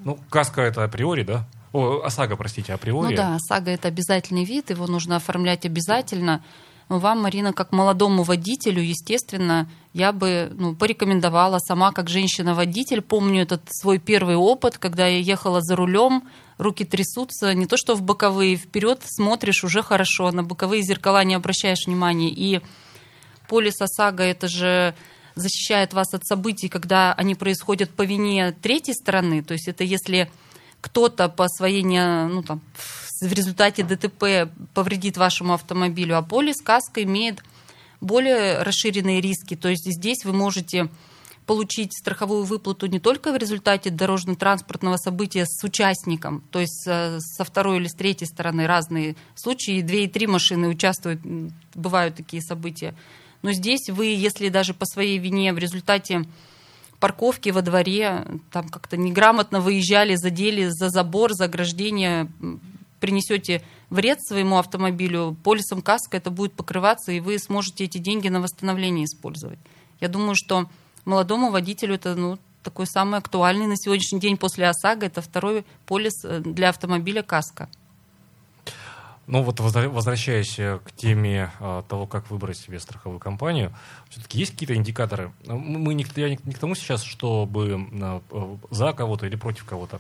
Ну, 0.04 0.18
каска 0.30 0.62
это 0.62 0.84
априори, 0.84 1.24
да? 1.24 1.46
О, 1.74 2.02
ОСАГО, 2.04 2.38
простите, 2.38 2.74
априори. 2.74 3.12
Ну 3.12 3.16
да, 3.16 3.36
ОСАГО 3.36 3.72
это 3.72 3.90
обязательный 3.90 4.46
вид, 4.46 4.70
его 4.70 4.88
нужно 4.88 5.18
оформлять 5.18 5.66
обязательно. 5.66 6.44
Вам, 6.90 7.22
Марина, 7.22 7.52
как 7.52 7.74
молодому 7.74 8.24
водителю, 8.24 8.82
естественно, 8.82 9.70
я 9.94 10.14
бы 10.14 10.50
ну, 10.54 10.74
порекомендовала 10.74 11.60
сама, 11.60 11.92
как 11.92 12.10
женщина-водитель. 12.10 13.02
Помню 13.02 13.42
этот 13.42 13.62
свой 13.70 14.00
первый 14.00 14.36
опыт, 14.36 14.78
когда 14.78 15.06
я 15.06 15.20
ехала 15.20 15.62
за 15.62 15.76
рулем, 15.76 16.24
руки 16.58 16.86
трясутся, 16.86 17.54
не 17.54 17.66
то 17.66 17.76
что 17.76 17.96
в 17.96 18.02
боковые, 18.04 18.56
вперед 18.56 19.02
смотришь 19.06 19.66
уже 19.66 19.82
хорошо, 19.82 20.32
на 20.32 20.44
боковые 20.44 20.82
зеркала 20.82 21.26
не 21.26 21.36
обращаешь 21.36 21.88
внимания. 21.88 22.30
И 22.30 22.62
полис 23.50 23.82
ОСАГО 23.82 24.24
это 24.24 24.48
же 24.48 24.96
защищает 25.36 25.94
вас 25.94 26.14
от 26.14 26.26
событий, 26.26 26.70
когда 26.70 27.14
они 27.14 27.36
происходят 27.36 27.90
по 27.90 28.04
вине 28.04 28.54
третьей 28.54 28.94
стороны. 28.94 29.44
То 29.44 29.54
есть 29.54 29.68
это 29.68 29.84
если 29.84 30.32
кто-то 30.80 31.28
по 31.28 31.48
своей 31.50 31.84
ну, 31.84 32.44
там, 32.44 32.62
в 33.22 33.34
результате 33.34 33.84
ДТП 33.84 34.52
повредит 34.74 35.18
вашему 35.18 35.54
автомобилю, 35.54 36.18
а 36.18 36.22
полис 36.22 36.62
каска 36.62 37.04
имеет 37.04 37.44
более 38.02 38.62
расширенные 38.64 39.22
риски. 39.22 39.56
То 39.56 39.70
есть 39.70 39.86
здесь 39.86 40.24
вы 40.26 40.34
можете 40.34 40.90
получить 41.48 41.98
страховую 41.98 42.44
выплату 42.44 42.88
не 42.88 43.00
только 43.00 43.32
в 43.32 43.38
результате 43.38 43.90
дорожно-транспортного 43.90 44.98
события 44.98 45.46
с 45.48 45.64
участником, 45.64 46.44
то 46.52 46.60
есть 46.60 46.86
э, 46.86 47.20
со 47.22 47.46
второй 47.46 47.78
или 47.78 47.88
с 47.88 47.96
третьей 47.96 48.28
стороны 48.28 48.68
разные 48.68 49.16
случаи, 49.34 49.82
две 49.82 50.04
и 50.04 50.08
три 50.08 50.28
машины 50.28 50.68
участвуют, 50.68 51.22
бывают 51.74 52.16
такие 52.16 52.42
события. 52.42 52.94
Но 53.44 53.54
здесь 53.54 53.90
вы, 53.90 54.08
если 54.08 54.50
даже 54.50 54.74
по 54.74 54.86
своей 54.86 55.20
вине 55.20 55.54
в 55.54 55.58
результате 55.58 56.26
парковки 57.00 57.50
во 57.50 57.62
дворе, 57.62 58.26
там 58.52 58.68
как-то 58.68 58.98
неграмотно 58.98 59.62
выезжали, 59.62 60.16
задели 60.16 60.68
за 60.68 60.90
забор, 60.90 61.32
за 61.34 61.46
ограждение, 61.46 62.30
принесете 63.00 63.62
вред 63.90 64.22
своему 64.22 64.58
автомобилю, 64.58 65.38
полисом 65.44 65.82
каска 65.82 66.18
это 66.18 66.32
будет 66.32 66.54
покрываться, 66.54 67.12
и 67.12 67.20
вы 67.20 67.40
сможете 67.40 67.86
эти 67.86 67.98
деньги 67.98 68.28
на 68.28 68.42
восстановление 68.42 69.06
использовать. 69.06 69.60
Я 70.00 70.08
думаю, 70.08 70.36
что 70.36 70.70
молодому 71.06 71.52
водителю 71.52 71.96
это 71.96 72.16
ну, 72.16 72.38
такой 72.64 72.86
самый 72.86 73.20
актуальный 73.20 73.68
на 73.68 73.78
сегодняшний 73.78 74.20
день 74.20 74.38
после 74.38 74.68
ОСАГО, 74.68 75.06
это 75.06 75.22
второй 75.22 75.66
полис 75.86 76.24
э, 76.26 76.40
для 76.40 76.70
автомобиля 76.70 77.24
каска. 77.24 77.70
Ну 79.26 79.44
вот 79.44 79.60
возвращаясь 79.60 80.58
э, 80.58 80.80
к 80.84 80.92
теме 80.94 81.52
а, 81.60 81.84
того, 81.84 82.08
как 82.08 82.30
выбрать 82.30 82.58
себе 82.58 82.80
страховую 82.80 83.20
компанию, 83.20 83.74
все-таки 84.10 84.40
есть 84.40 84.54
какие-то 84.54 84.76
индикаторы? 84.76 85.34
Мы 85.46 85.94
не, 85.94 86.06
я 86.16 86.30
не, 86.30 86.40
не 86.46 86.54
к 86.54 86.60
тому 86.60 86.76
сейчас, 86.76 87.04
чтобы 87.04 87.90
за 88.70 88.94
кого-то 88.94 89.26
или 89.26 89.36
против 89.36 89.66
кого-то. 89.66 90.00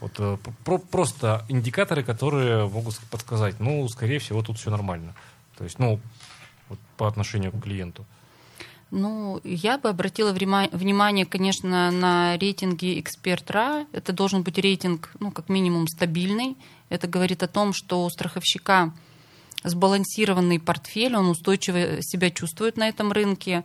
Вот 0.00 0.12
э, 0.18 0.36
про, 0.64 0.78
просто 0.78 1.44
индикаторы, 1.48 2.02
которые 2.02 2.68
могут 2.68 2.98
подсказать, 3.10 3.60
ну, 3.60 3.88
скорее 3.88 4.18
всего, 4.18 4.42
тут 4.42 4.58
все 4.58 4.70
нормально. 4.70 5.14
То 5.56 5.64
есть, 5.64 5.78
ну, 5.78 6.00
вот 6.68 6.78
по 6.96 7.08
отношению 7.08 7.52
к 7.52 7.62
клиенту. 7.62 8.04
Ну, 8.90 9.40
я 9.44 9.76
бы 9.76 9.90
обратила 9.90 10.32
внимание, 10.32 11.26
конечно, 11.26 11.90
на 11.90 12.38
рейтинги 12.38 12.98
экспертра. 13.00 13.86
Это 13.92 14.12
должен 14.12 14.42
быть 14.42 14.56
рейтинг, 14.56 15.10
ну, 15.20 15.30
как 15.30 15.50
минимум, 15.50 15.86
стабильный. 15.88 16.56
Это 16.88 17.06
говорит 17.06 17.42
о 17.42 17.48
том, 17.48 17.74
что 17.74 18.04
у 18.04 18.10
страховщика 18.10 18.94
сбалансированный 19.62 20.58
портфель, 20.58 21.16
он 21.16 21.28
устойчиво 21.28 22.00
себя 22.00 22.30
чувствует 22.30 22.76
на 22.76 22.88
этом 22.88 23.12
рынке. 23.12 23.64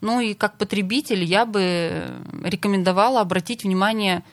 Ну 0.00 0.20
и 0.20 0.34
как 0.34 0.58
потребитель 0.58 1.22
я 1.22 1.46
бы 1.46 2.10
рекомендовала 2.42 3.20
обратить 3.20 3.64
внимание 3.64 4.24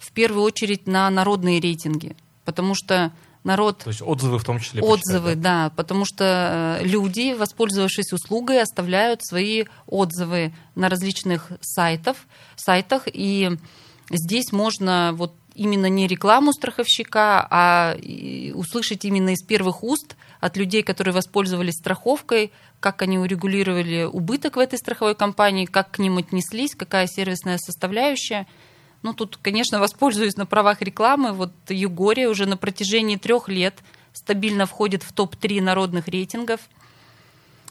в 0.00 0.12
первую 0.12 0.42
очередь 0.42 0.86
на 0.86 1.10
народные 1.10 1.60
рейтинги, 1.60 2.16
потому 2.44 2.74
что 2.74 3.12
народ... 3.44 3.78
То 3.78 3.90
есть 3.90 4.02
отзывы 4.02 4.38
в 4.38 4.44
том 4.44 4.60
числе? 4.60 4.82
Отзывы, 4.82 5.30
почитать, 5.30 5.40
да? 5.40 5.64
да, 5.64 5.70
потому 5.74 6.04
что 6.04 6.78
э, 6.80 6.84
люди, 6.84 7.34
воспользовавшись 7.34 8.12
услугой, 8.12 8.62
оставляют 8.62 9.24
свои 9.24 9.64
отзывы 9.86 10.52
на 10.74 10.88
различных 10.88 11.50
сайтах, 11.60 12.16
сайтах 12.56 13.02
и 13.06 13.50
здесь 14.10 14.52
можно 14.52 15.12
вот 15.14 15.34
именно 15.54 15.86
не 15.86 16.06
рекламу 16.06 16.52
страховщика, 16.52 17.46
а 17.50 17.96
услышать 18.54 19.04
именно 19.04 19.30
из 19.30 19.42
первых 19.42 19.82
уст 19.82 20.14
от 20.40 20.56
людей, 20.56 20.84
которые 20.84 21.12
воспользовались 21.12 21.74
страховкой, 21.74 22.52
как 22.78 23.02
они 23.02 23.18
урегулировали 23.18 24.04
убыток 24.04 24.54
в 24.54 24.60
этой 24.60 24.78
страховой 24.78 25.16
компании, 25.16 25.64
как 25.66 25.90
к 25.90 25.98
ним 25.98 26.18
отнеслись, 26.18 26.76
какая 26.76 27.08
сервисная 27.08 27.58
составляющая– 27.58 28.46
ну, 29.02 29.14
тут, 29.14 29.36
конечно, 29.36 29.78
воспользуюсь 29.78 30.36
на 30.36 30.46
правах 30.46 30.82
рекламы. 30.82 31.32
Вот 31.32 31.52
Югория 31.68 32.28
уже 32.28 32.46
на 32.46 32.56
протяжении 32.56 33.16
трех 33.16 33.48
лет 33.48 33.74
стабильно 34.12 34.66
входит 34.66 35.02
в 35.02 35.12
топ-3 35.12 35.62
народных 35.62 36.08
рейтингов. 36.08 36.60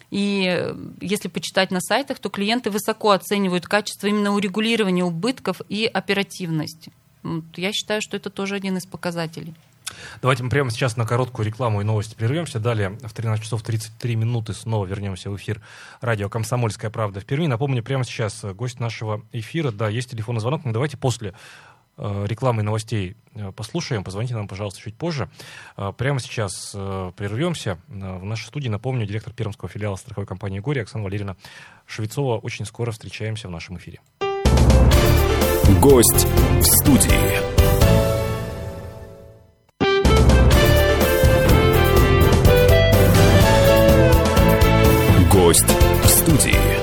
И 0.09 0.45
э, 0.47 0.73
если 1.01 1.27
почитать 1.27 1.69
на 1.69 1.81
сайтах, 1.81 2.19
то 2.19 2.29
клиенты 2.29 2.69
высоко 2.69 3.11
оценивают 3.11 3.67
качество 3.67 4.07
именно 4.07 4.33
урегулирования 4.33 5.03
убытков 5.03 5.61
и 5.67 5.85
оперативность. 5.85 6.87
Я 7.55 7.73
считаю, 7.73 8.01
что 8.01 8.15
это 8.15 8.29
тоже 8.29 8.55
один 8.55 8.77
из 8.77 8.85
показателей. 8.85 9.53
Давайте 10.21 10.43
мы 10.43 10.49
прямо 10.49 10.71
сейчас 10.71 10.97
на 10.97 11.05
короткую 11.05 11.45
рекламу 11.45 11.81
и 11.81 11.83
новости 11.83 12.15
прервемся. 12.15 12.59
Далее 12.59 12.97
в 13.03 13.13
13 13.13 13.43
часов 13.43 13.61
33 13.63 14.15
минуты 14.15 14.53
снова 14.53 14.85
вернемся 14.85 15.29
в 15.29 15.35
эфир 15.35 15.61
радио 16.01 16.29
«Комсомольская 16.29 16.91
правда» 16.91 17.19
в 17.19 17.25
Перми. 17.25 17.47
Напомню, 17.47 17.83
прямо 17.83 18.03
сейчас 18.03 18.43
гость 18.43 18.79
нашего 18.79 19.21
эфира, 19.31 19.71
да, 19.71 19.89
есть 19.89 20.11
телефонный 20.11 20.41
звонок, 20.41 20.65
но 20.65 20.71
давайте 20.71 20.97
после 20.97 21.33
э, 21.97 22.25
рекламы 22.27 22.61
и 22.61 22.65
новостей 22.65 23.15
э, 23.33 23.51
послушаем. 23.51 24.03
Позвоните 24.03 24.35
нам, 24.35 24.47
пожалуйста, 24.47 24.81
чуть 24.81 24.95
позже. 24.95 25.29
Э, 25.77 25.93
прямо 25.95 26.19
сейчас 26.19 26.71
прервемся. 27.15 27.77
В 27.87 28.25
нашей 28.25 28.45
студии, 28.45 28.69
напомню, 28.69 29.05
директор 29.05 29.33
пермского 29.33 29.69
филиала 29.69 29.95
страховой 29.95 30.27
компании 30.27 30.59
«Горе» 30.59 30.81
Оксана 30.81 31.03
Валерьевна 31.03 31.35
Швецова. 31.85 32.37
Очень 32.37 32.65
скоро 32.65 32.91
встречаемся 32.91 33.47
в 33.47 33.51
нашем 33.51 33.77
эфире. 33.77 33.99
Гость 35.81 36.25
в 36.25 36.63
студии. 36.63 38.06
Гость 45.47 45.63
в 46.03 46.09
студии 46.09 46.76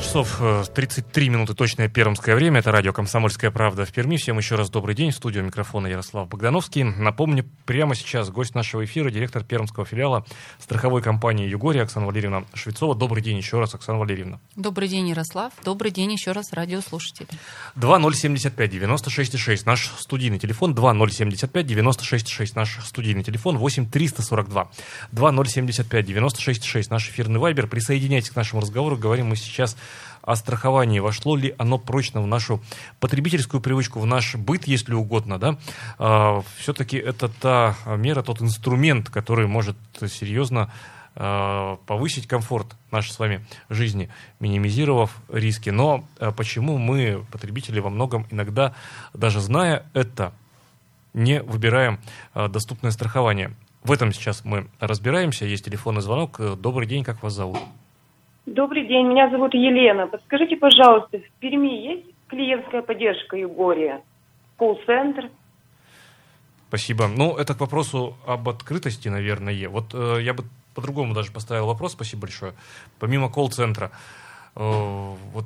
часов 0.00 0.40
33 0.74 1.26
э, 1.26 1.30
минуты 1.30 1.54
точное 1.54 1.88
пермское 1.88 2.34
время. 2.34 2.60
Это 2.60 2.72
радио 2.72 2.92
«Комсомольская 2.92 3.50
правда» 3.50 3.84
в 3.84 3.92
Перми. 3.92 4.16
Всем 4.16 4.38
еще 4.38 4.54
раз 4.54 4.70
добрый 4.70 4.94
день. 4.94 5.10
В 5.10 5.14
студию 5.14 5.44
микрофона 5.44 5.86
Ярослав 5.86 6.28
Богдановский. 6.28 6.84
Напомню, 6.84 7.44
прямо 7.66 7.94
сейчас 7.94 8.30
гость 8.30 8.54
нашего 8.54 8.84
эфира, 8.84 9.10
директор 9.10 9.44
пермского 9.44 9.84
филиала 9.84 10.24
страховой 10.58 11.02
компании 11.02 11.48
«Югория» 11.48 11.82
Оксана 11.82 12.06
Валерьевна 12.06 12.44
Швецова. 12.54 12.94
Добрый 12.94 13.22
день 13.22 13.36
еще 13.36 13.58
раз, 13.58 13.74
Оксана 13.74 13.98
Валерьевна. 13.98 14.40
Добрый 14.56 14.88
день, 14.88 15.08
Ярослав. 15.08 15.52
Добрый 15.64 15.90
день 15.90 16.12
еще 16.12 16.32
раз, 16.32 16.52
радиослушатели. 16.52 17.28
2075 17.74 18.70
96 18.70 19.38
6 19.38 19.66
наш 19.66 19.90
студийный 19.98 20.38
телефон. 20.38 20.74
2075 20.74 21.66
96 21.66 22.28
6 22.28 22.56
наш 22.56 22.78
студийный 22.84 23.24
телефон. 23.24 23.58
8 23.58 23.90
342 23.90 24.70
2075 25.10 26.06
96 26.06 26.64
6 26.64 26.90
наш 26.90 27.08
эфирный 27.08 27.40
вайбер. 27.40 27.66
Присоединяйтесь 27.66 28.30
к 28.30 28.36
нашему 28.36 28.62
разговору. 28.62 28.96
Говорим 28.96 29.26
мы 29.26 29.36
сейчас 29.36 29.76
о 30.22 30.36
страховании, 30.36 31.00
вошло 31.00 31.36
ли 31.36 31.54
оно 31.58 31.78
прочно 31.78 32.22
в 32.22 32.26
нашу 32.26 32.62
потребительскую 33.00 33.60
привычку, 33.60 34.00
в 34.00 34.06
наш 34.06 34.36
быт, 34.36 34.66
если 34.66 34.94
угодно, 34.94 35.38
да, 35.38 35.58
а, 35.98 36.42
все-таки 36.56 36.96
это 36.96 37.28
та 37.28 37.76
мера, 37.86 38.22
тот 38.22 38.40
инструмент, 38.40 39.10
который 39.10 39.46
может 39.46 39.76
серьезно 40.08 40.72
а, 41.14 41.76
повысить 41.86 42.28
комфорт 42.28 42.76
нашей 42.90 43.10
с 43.10 43.18
вами 43.18 43.44
жизни, 43.68 44.08
минимизировав 44.38 45.14
риски. 45.28 45.70
Но 45.70 46.04
а, 46.18 46.30
почему 46.30 46.78
мы, 46.78 47.24
потребители, 47.32 47.80
во 47.80 47.90
многом 47.90 48.26
иногда, 48.30 48.74
даже 49.12 49.40
зная 49.40 49.84
это, 49.92 50.32
не 51.14 51.42
выбираем 51.42 51.98
доступное 52.34 52.90
страхование? 52.90 53.54
В 53.82 53.92
этом 53.92 54.12
сейчас 54.12 54.44
мы 54.44 54.68
разбираемся. 54.78 55.44
Есть 55.44 55.64
телефонный 55.64 56.00
звонок. 56.00 56.40
Добрый 56.58 56.86
день, 56.86 57.04
как 57.04 57.22
вас 57.22 57.34
зовут? 57.34 57.58
Добрый 58.46 58.88
день, 58.88 59.06
меня 59.06 59.30
зовут 59.30 59.54
Елена. 59.54 60.08
Подскажите, 60.08 60.56
пожалуйста, 60.56 61.18
в 61.18 61.30
Перми 61.38 61.68
есть 61.68 62.06
клиентская 62.26 62.82
поддержка 62.82 63.36
Югория? 63.36 64.02
Колл-центр? 64.56 65.30
Спасибо. 66.66 67.06
Ну, 67.06 67.36
это 67.36 67.54
к 67.54 67.60
вопросу 67.60 68.16
об 68.26 68.48
открытости, 68.48 69.08
наверное. 69.08 69.68
Вот 69.68 69.94
э, 69.94 70.22
я 70.22 70.34
бы 70.34 70.42
по-другому 70.74 71.14
даже 71.14 71.30
поставил 71.30 71.66
вопрос. 71.66 71.92
Спасибо 71.92 72.22
большое. 72.22 72.54
Помимо 72.98 73.30
колл-центра, 73.30 73.92
э, 74.56 74.60
вот 74.60 75.44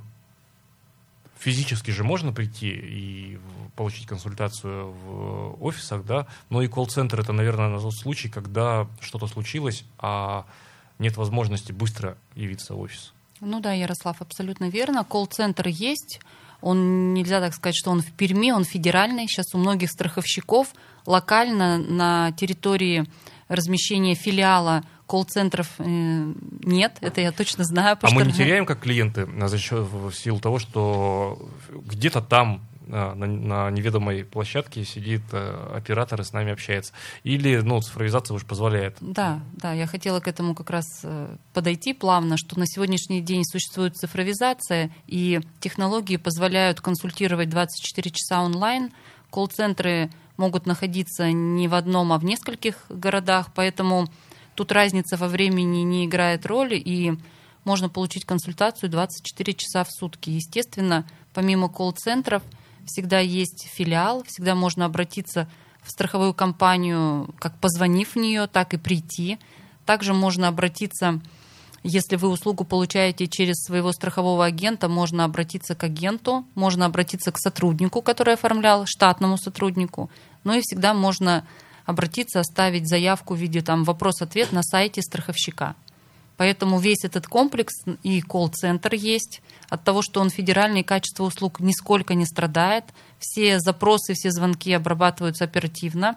физически 1.39 1.91
же 1.91 2.03
можно 2.03 2.33
прийти 2.33 2.71
и 2.71 3.39
получить 3.77 4.07
консультацию 4.07 4.91
в 4.91 5.63
офисах, 5.63 6.03
да, 6.07 6.27
но 6.49 6.63
и 6.63 6.69
колл-центр 6.69 7.21
это, 7.21 7.35
наверное, 7.35 7.69
на 7.69 7.79
тот 7.79 7.95
случай, 7.95 8.31
когда 8.31 8.87
что-то 9.01 9.27
случилось, 9.27 9.85
а 9.99 10.47
нет 10.99 11.17
возможности 11.17 11.73
быстро 11.73 12.17
явиться 12.35 12.75
в 12.75 12.81
офис. 12.81 13.13
Ну 13.41 13.61
да, 13.61 13.73
Ярослав, 13.73 14.21
абсолютно 14.21 14.69
верно. 14.69 15.05
Колл-центр 15.05 15.69
есть. 15.69 16.21
Он 16.63 17.13
нельзя 17.13 17.41
так 17.41 17.55
сказать, 17.55 17.77
что 17.77 17.91
он 17.91 18.01
в 18.01 18.11
Перми, 18.13 18.51
он 18.51 18.65
федеральный. 18.65 19.27
Сейчас 19.29 19.55
у 19.55 19.59
многих 19.59 19.91
страховщиков 19.91 20.69
локально 21.05 21.79
на 21.79 22.33
территории 22.33 23.05
размещения 23.49 24.15
филиала 24.15 24.83
колл-центров 25.07 25.69
э, 25.79 25.85
нет. 25.85 26.97
Это 27.01 27.21
я 27.21 27.31
точно 27.31 27.65
знаю. 27.65 27.93
А 27.93 27.97
потому 27.97 28.15
мы 28.17 28.23
что- 28.23 28.33
не 28.33 28.37
теряем 28.39 28.67
как 28.67 28.81
клиенты 28.81 29.29
а, 29.41 29.49
за 29.49 29.59
счет 29.59 29.87
в 29.87 30.13
силу 30.13 30.41
того, 30.41 30.59
что 30.59 31.39
где-то 31.71 32.23
там 32.23 32.61
на, 32.87 33.15
на 33.15 33.71
неведомой 33.71 34.25
площадке 34.25 34.85
сидит 34.85 35.23
э, 35.33 35.73
оператор 35.75 36.21
и 36.21 36.25
с 36.25 36.33
нами 36.33 36.53
общается. 36.53 36.93
Или, 37.25 37.57
ну, 37.57 37.81
цифровизация 37.81 38.35
уж 38.35 38.45
позволяет. 38.45 38.97
Да, 39.01 39.41
да, 39.53 39.73
я 39.73 39.87
хотела 39.87 40.21
к 40.21 40.29
этому 40.29 40.55
как 40.55 40.71
раз 40.71 41.01
э, 41.03 41.37
подойти 41.53 41.93
плавно, 41.93 42.37
что 42.37 42.59
на 42.59 42.67
сегодняшний 42.67 43.21
день 43.21 43.45
существует 43.45 43.97
цифровизация, 43.97 44.91
и 45.07 45.41
технологии 45.61 46.17
позволяют 46.17 46.81
консультировать 46.81 47.49
24 47.51 48.11
часа 48.11 48.43
онлайн. 48.43 48.93
Колл-центры 49.31 50.11
могут 50.37 50.67
находиться 50.67 51.31
не 51.33 51.69
в 51.69 51.75
одном, 51.75 52.13
а 52.13 52.19
в 52.19 52.25
нескольких 52.25 52.87
городах, 52.89 53.51
поэтому 53.55 54.07
тут 54.55 54.73
разница 54.73 55.17
во 55.17 55.29
времени 55.29 55.83
не 55.83 56.07
играет 56.07 56.47
роли, 56.47 56.77
и 56.77 57.19
можно 57.65 57.89
получить 57.89 58.25
консультацию 58.25 58.91
24 58.91 59.55
часа 59.55 59.85
в 59.85 59.91
сутки. 59.91 60.31
Естественно, 60.31 61.05
помимо 61.35 61.69
колл-центров, 61.69 62.43
всегда 62.87 63.19
есть 63.19 63.69
филиал, 63.73 64.23
всегда 64.25 64.55
можно 64.55 64.85
обратиться 64.85 65.49
в 65.83 65.91
страховую 65.91 66.35
компанию, 66.35 67.35
как 67.39 67.59
позвонив 67.59 68.15
в 68.15 68.17
нее, 68.17 68.47
так 68.47 68.75
и 68.75 68.77
прийти. 68.77 69.39
Также 69.85 70.15
можно 70.15 70.49
обратиться, 70.49 71.21
если 71.83 72.17
вы 72.17 72.29
услугу 72.29 72.65
получаете 72.65 73.29
через 73.29 73.57
своего 73.65 73.93
страхового 73.93 74.45
агента, 74.45 74.89
можно 74.89 75.25
обратиться 75.25 75.75
к 75.75 75.85
агенту, 75.85 76.45
можно 76.55 76.87
обратиться 76.87 77.31
к 77.31 77.39
сотруднику, 77.39 78.03
который 78.03 78.35
оформлял, 78.35 78.85
штатному 78.87 79.39
сотруднику. 79.39 80.11
Ну 80.43 80.55
и 80.55 80.61
всегда 80.61 80.93
можно 80.93 81.47
обратиться, 81.85 82.41
оставить 82.41 82.89
заявку 82.89 83.35
в 83.35 83.39
виде 83.39 83.63
там 83.63 83.85
вопрос-ответ 83.85 84.53
на 84.53 84.63
сайте 84.63 85.03
страховщика. 85.03 85.77
Поэтому 86.37 86.79
весь 86.79 87.05
этот 87.05 87.27
комплекс 87.27 87.73
и 88.03 88.21
колл-центр 88.21 88.95
есть. 88.95 89.41
От 89.69 89.85
того, 89.85 90.03
что 90.03 90.21
он 90.21 90.31
федеральный, 90.31 90.83
качество 90.85 91.25
услуг 91.25 91.61
нисколько 91.61 92.15
не 92.15 92.27
страдает. 92.27 92.85
Все 93.19 93.59
запросы, 93.59 94.15
все 94.15 94.31
звонки 94.31 94.73
обрабатываются 94.73 95.45
оперативно. 95.45 96.17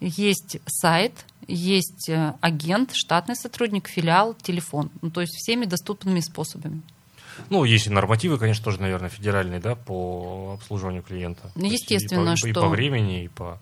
Есть 0.00 0.58
сайт, 0.66 1.12
есть 1.46 2.08
э, 2.08 2.34
агент, 2.40 2.92
штатный 2.94 3.36
сотрудник, 3.36 3.86
филиал, 3.86 4.34
телефон. 4.34 4.90
Ну, 5.02 5.10
то 5.10 5.20
есть 5.20 5.34
всеми 5.34 5.66
доступными 5.66 6.20
способами. 6.20 6.82
Ну, 7.50 7.64
есть 7.64 7.86
и 7.86 7.90
нормативы, 7.90 8.38
конечно, 8.38 8.64
тоже, 8.64 8.80
наверное, 8.80 9.10
федеральные, 9.10 9.60
да, 9.60 9.74
по 9.74 10.54
обслуживанию 10.58 11.02
клиента. 11.02 11.50
Естественно, 11.54 12.30
и 12.30 12.40
по, 12.40 12.46
и 12.46 12.52
что- 12.52 12.60
по 12.62 12.68
времени, 12.68 13.24
и 13.24 13.28
по 13.28 13.58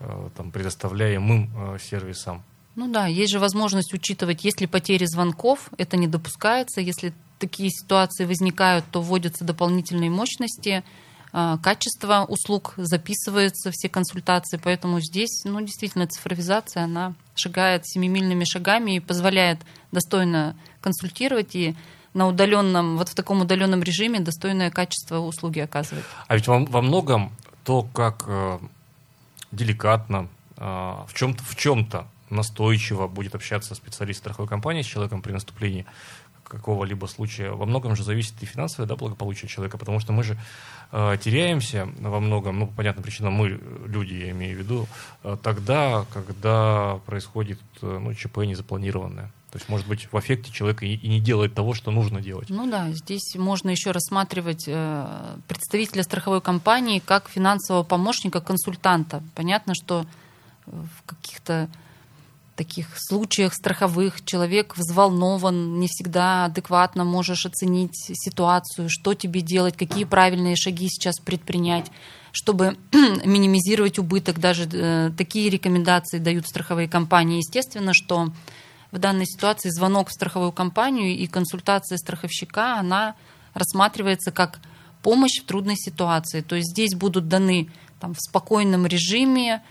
э, 0.00 0.28
там, 0.36 0.50
предоставляемым 0.50 1.50
э, 1.74 1.78
сервисам. 1.78 2.42
Ну 2.76 2.88
да, 2.88 3.06
есть 3.06 3.32
же 3.32 3.38
возможность 3.38 3.94
учитывать, 3.94 4.44
если 4.44 4.66
потери 4.66 5.06
звонков, 5.06 5.70
это 5.78 5.96
не 5.96 6.06
допускается. 6.06 6.82
Если 6.82 7.14
такие 7.38 7.70
ситуации 7.70 8.26
возникают, 8.26 8.84
то 8.90 9.00
вводятся 9.00 9.44
дополнительные 9.44 10.10
мощности, 10.10 10.84
а, 11.32 11.56
качество 11.58 12.26
услуг 12.28 12.74
записываются, 12.76 13.70
все 13.72 13.88
консультации. 13.88 14.60
Поэтому 14.62 15.00
здесь, 15.00 15.42
ну, 15.44 15.60
действительно, 15.62 16.06
цифровизация, 16.06 16.84
она 16.84 17.14
шагает 17.34 17.86
семимильными 17.86 18.44
шагами 18.44 18.96
и 18.96 19.00
позволяет 19.00 19.58
достойно 19.90 20.54
консультировать 20.82 21.54
и 21.54 21.74
на 22.12 22.28
удаленном, 22.28 22.96
вот 22.96 23.08
в 23.08 23.14
таком 23.14 23.42
удаленном 23.42 23.82
режиме 23.82 24.20
достойное 24.20 24.70
качество 24.70 25.18
услуги 25.18 25.60
оказывать. 25.60 26.04
А 26.28 26.36
ведь 26.36 26.46
во, 26.46 26.64
во 26.64 26.80
многом 26.80 27.32
то, 27.64 27.82
как 27.82 28.24
э, 28.26 28.58
деликатно, 29.52 30.28
э, 30.56 30.62
в 30.62 31.10
чем-то, 31.12 31.42
в 31.44 31.56
чем-то 31.56 32.06
настойчиво 32.30 33.06
будет 33.08 33.34
общаться 33.34 33.74
специалист 33.74 34.20
страховой 34.20 34.48
компании 34.48 34.82
с 34.82 34.86
человеком 34.86 35.22
при 35.22 35.32
наступлении 35.32 35.86
какого-либо 36.48 37.06
случая, 37.06 37.50
во 37.50 37.66
многом 37.66 37.96
же 37.96 38.04
зависит 38.04 38.34
и 38.40 38.46
финансовое 38.46 38.86
да, 38.86 38.96
благополучие 38.96 39.48
человека, 39.48 39.78
потому 39.78 40.00
что 40.00 40.12
мы 40.12 40.22
же 40.22 40.38
э, 40.92 41.16
теряемся 41.22 41.88
во 42.00 42.20
многом, 42.20 42.58
ну, 42.58 42.66
по 42.66 42.74
понятным 42.74 43.02
причинам, 43.02 43.34
мы, 43.34 43.60
люди, 43.86 44.14
я 44.14 44.30
имею 44.30 44.56
в 44.56 44.60
виду, 44.60 44.86
э, 45.24 45.36
тогда, 45.42 46.06
когда 46.12 47.00
происходит 47.06 47.60
э, 47.82 47.98
ну, 48.00 48.14
ЧП 48.14 48.38
незапланированное. 48.38 49.32
То 49.50 49.58
есть, 49.58 49.68
может 49.68 49.86
быть, 49.86 50.08
в 50.12 50.16
аффекте 50.16 50.52
человек 50.52 50.82
и, 50.82 50.94
и 50.94 51.08
не 51.08 51.20
делает 51.20 51.54
того, 51.54 51.72
что 51.72 51.90
нужно 51.90 52.20
делать. 52.20 52.50
Ну 52.50 52.68
да, 52.70 52.90
здесь 52.92 53.34
можно 53.36 53.70
еще 53.70 53.90
рассматривать 53.90 54.64
э, 54.66 55.36
представителя 55.48 56.02
страховой 56.02 56.40
компании 56.40 56.98
как 56.98 57.28
финансового 57.28 57.82
помощника, 57.82 58.40
консультанта. 58.40 59.22
Понятно, 59.34 59.74
что 59.74 60.04
в 60.66 61.02
каких-то 61.06 61.68
таких 62.56 62.88
случаях 62.96 63.54
страховых 63.54 64.24
человек 64.24 64.76
взволнован, 64.76 65.78
не 65.78 65.86
всегда 65.88 66.46
адекватно 66.46 67.04
можешь 67.04 67.46
оценить 67.46 67.94
ситуацию, 67.94 68.88
что 68.88 69.14
тебе 69.14 69.42
делать, 69.42 69.76
какие 69.76 70.04
правильные 70.04 70.56
шаги 70.56 70.88
сейчас 70.88 71.18
предпринять, 71.18 71.86
чтобы 72.32 72.76
минимизировать 73.24 73.98
убыток. 73.98 74.40
Даже 74.40 74.68
э, 74.72 75.10
такие 75.16 75.50
рекомендации 75.50 76.18
дают 76.18 76.46
страховые 76.46 76.88
компании. 76.88 77.38
Естественно, 77.38 77.92
что 77.94 78.32
в 78.90 78.98
данной 78.98 79.26
ситуации 79.26 79.68
звонок 79.68 80.08
в 80.08 80.12
страховую 80.12 80.52
компанию 80.52 81.16
и 81.16 81.26
консультация 81.26 81.98
страховщика, 81.98 82.78
она 82.78 83.14
рассматривается 83.52 84.32
как 84.32 84.60
помощь 85.02 85.40
в 85.40 85.46
трудной 85.46 85.76
ситуации. 85.76 86.40
То 86.40 86.56
есть 86.56 86.70
здесь 86.70 86.94
будут 86.94 87.28
даны 87.28 87.68
там, 88.00 88.14
в 88.14 88.20
спокойном 88.20 88.86
режиме, 88.86 89.62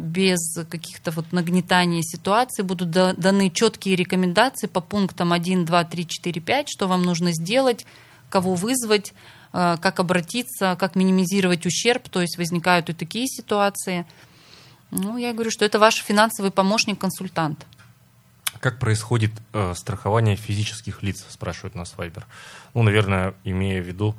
без 0.00 0.38
каких-то 0.70 1.10
вот 1.10 1.32
нагнетаний 1.32 2.02
ситуации, 2.02 2.62
будут 2.62 2.90
да- 2.90 3.14
даны 3.14 3.50
четкие 3.50 3.96
рекомендации 3.96 4.68
по 4.68 4.80
пунктам 4.80 5.32
1, 5.32 5.64
2, 5.64 5.84
3, 5.84 6.06
4, 6.06 6.40
5, 6.40 6.68
что 6.68 6.86
вам 6.86 7.02
нужно 7.02 7.32
сделать, 7.32 7.84
кого 8.30 8.54
вызвать, 8.54 9.12
а, 9.52 9.76
как 9.78 10.00
обратиться, 10.00 10.76
как 10.78 10.94
минимизировать 10.94 11.66
ущерб, 11.66 12.08
то 12.08 12.20
есть 12.20 12.36
возникают 12.38 12.90
и 12.90 12.92
такие 12.92 13.26
ситуации. 13.26 14.06
Ну, 14.90 15.16
я 15.16 15.32
говорю, 15.32 15.50
что 15.50 15.64
это 15.64 15.78
ваш 15.78 15.96
финансовый 15.96 16.50
помощник-консультант. 16.50 17.66
Как 18.60 18.78
происходит 18.78 19.32
э, 19.52 19.74
страхование 19.74 20.36
физических 20.36 21.02
лиц, 21.02 21.24
спрашивает 21.28 21.74
нас 21.74 21.94
Вайбер. 21.96 22.26
Ну, 22.74 22.82
наверное, 22.82 23.34
имея 23.44 23.82
в 23.82 23.86
виду 23.86 24.14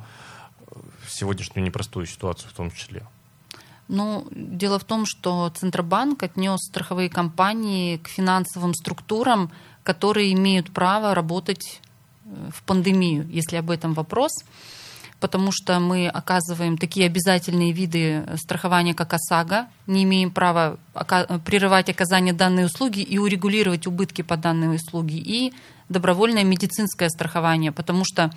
э, 0.68 0.80
сегодняшнюю 1.08 1.66
непростую 1.66 2.06
ситуацию 2.06 2.50
в 2.50 2.54
том 2.54 2.72
числе. 2.72 3.04
Ну, 3.90 4.28
дело 4.32 4.78
в 4.78 4.84
том, 4.84 5.08
что 5.08 5.50
Центробанк 5.50 6.22
отнес 6.22 6.60
страховые 6.60 7.10
компании 7.10 7.98
к 7.98 8.08
финансовым 8.08 8.76
структурам, 8.76 9.52
которые 9.82 10.32
имеют 10.34 10.72
право 10.72 11.16
работать 11.16 11.82
э, 12.24 12.50
в 12.54 12.62
пандемию, 12.62 13.28
если 13.28 13.56
об 13.56 13.72
этом 13.72 13.96
вопрос, 13.96 14.32
потому 15.20 15.52
что 15.52 15.80
мы 15.80 16.08
оказываем 16.08 16.78
такие 16.78 17.08
обязательные 17.08 17.72
виды 17.72 18.28
страхования, 18.38 18.94
как 18.94 19.16
ОСАГО, 19.16 19.68
не 19.88 20.04
имеем 20.04 20.30
права 20.30 20.78
прерывать 21.44 21.90
оказание 21.90 22.32
данной 22.32 22.66
услуги 22.66 23.00
и 23.00 23.18
урегулировать 23.18 23.88
убытки 23.88 24.22
по 24.22 24.38
данной 24.38 24.76
услуге, 24.76 25.18
и 25.18 25.52
добровольное 25.90 26.44
медицинское 26.44 27.10
страхование, 27.10 27.72
потому 27.72 28.04
что 28.06 28.32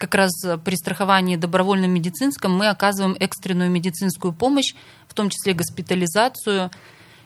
как 0.00 0.14
раз 0.14 0.32
при 0.64 0.76
страховании 0.76 1.36
добровольном 1.36 1.90
медицинском 1.90 2.56
мы 2.56 2.68
оказываем 2.68 3.16
экстренную 3.20 3.70
медицинскую 3.70 4.32
помощь, 4.32 4.74
в 5.06 5.12
том 5.12 5.28
числе 5.28 5.52
госпитализацию 5.52 6.70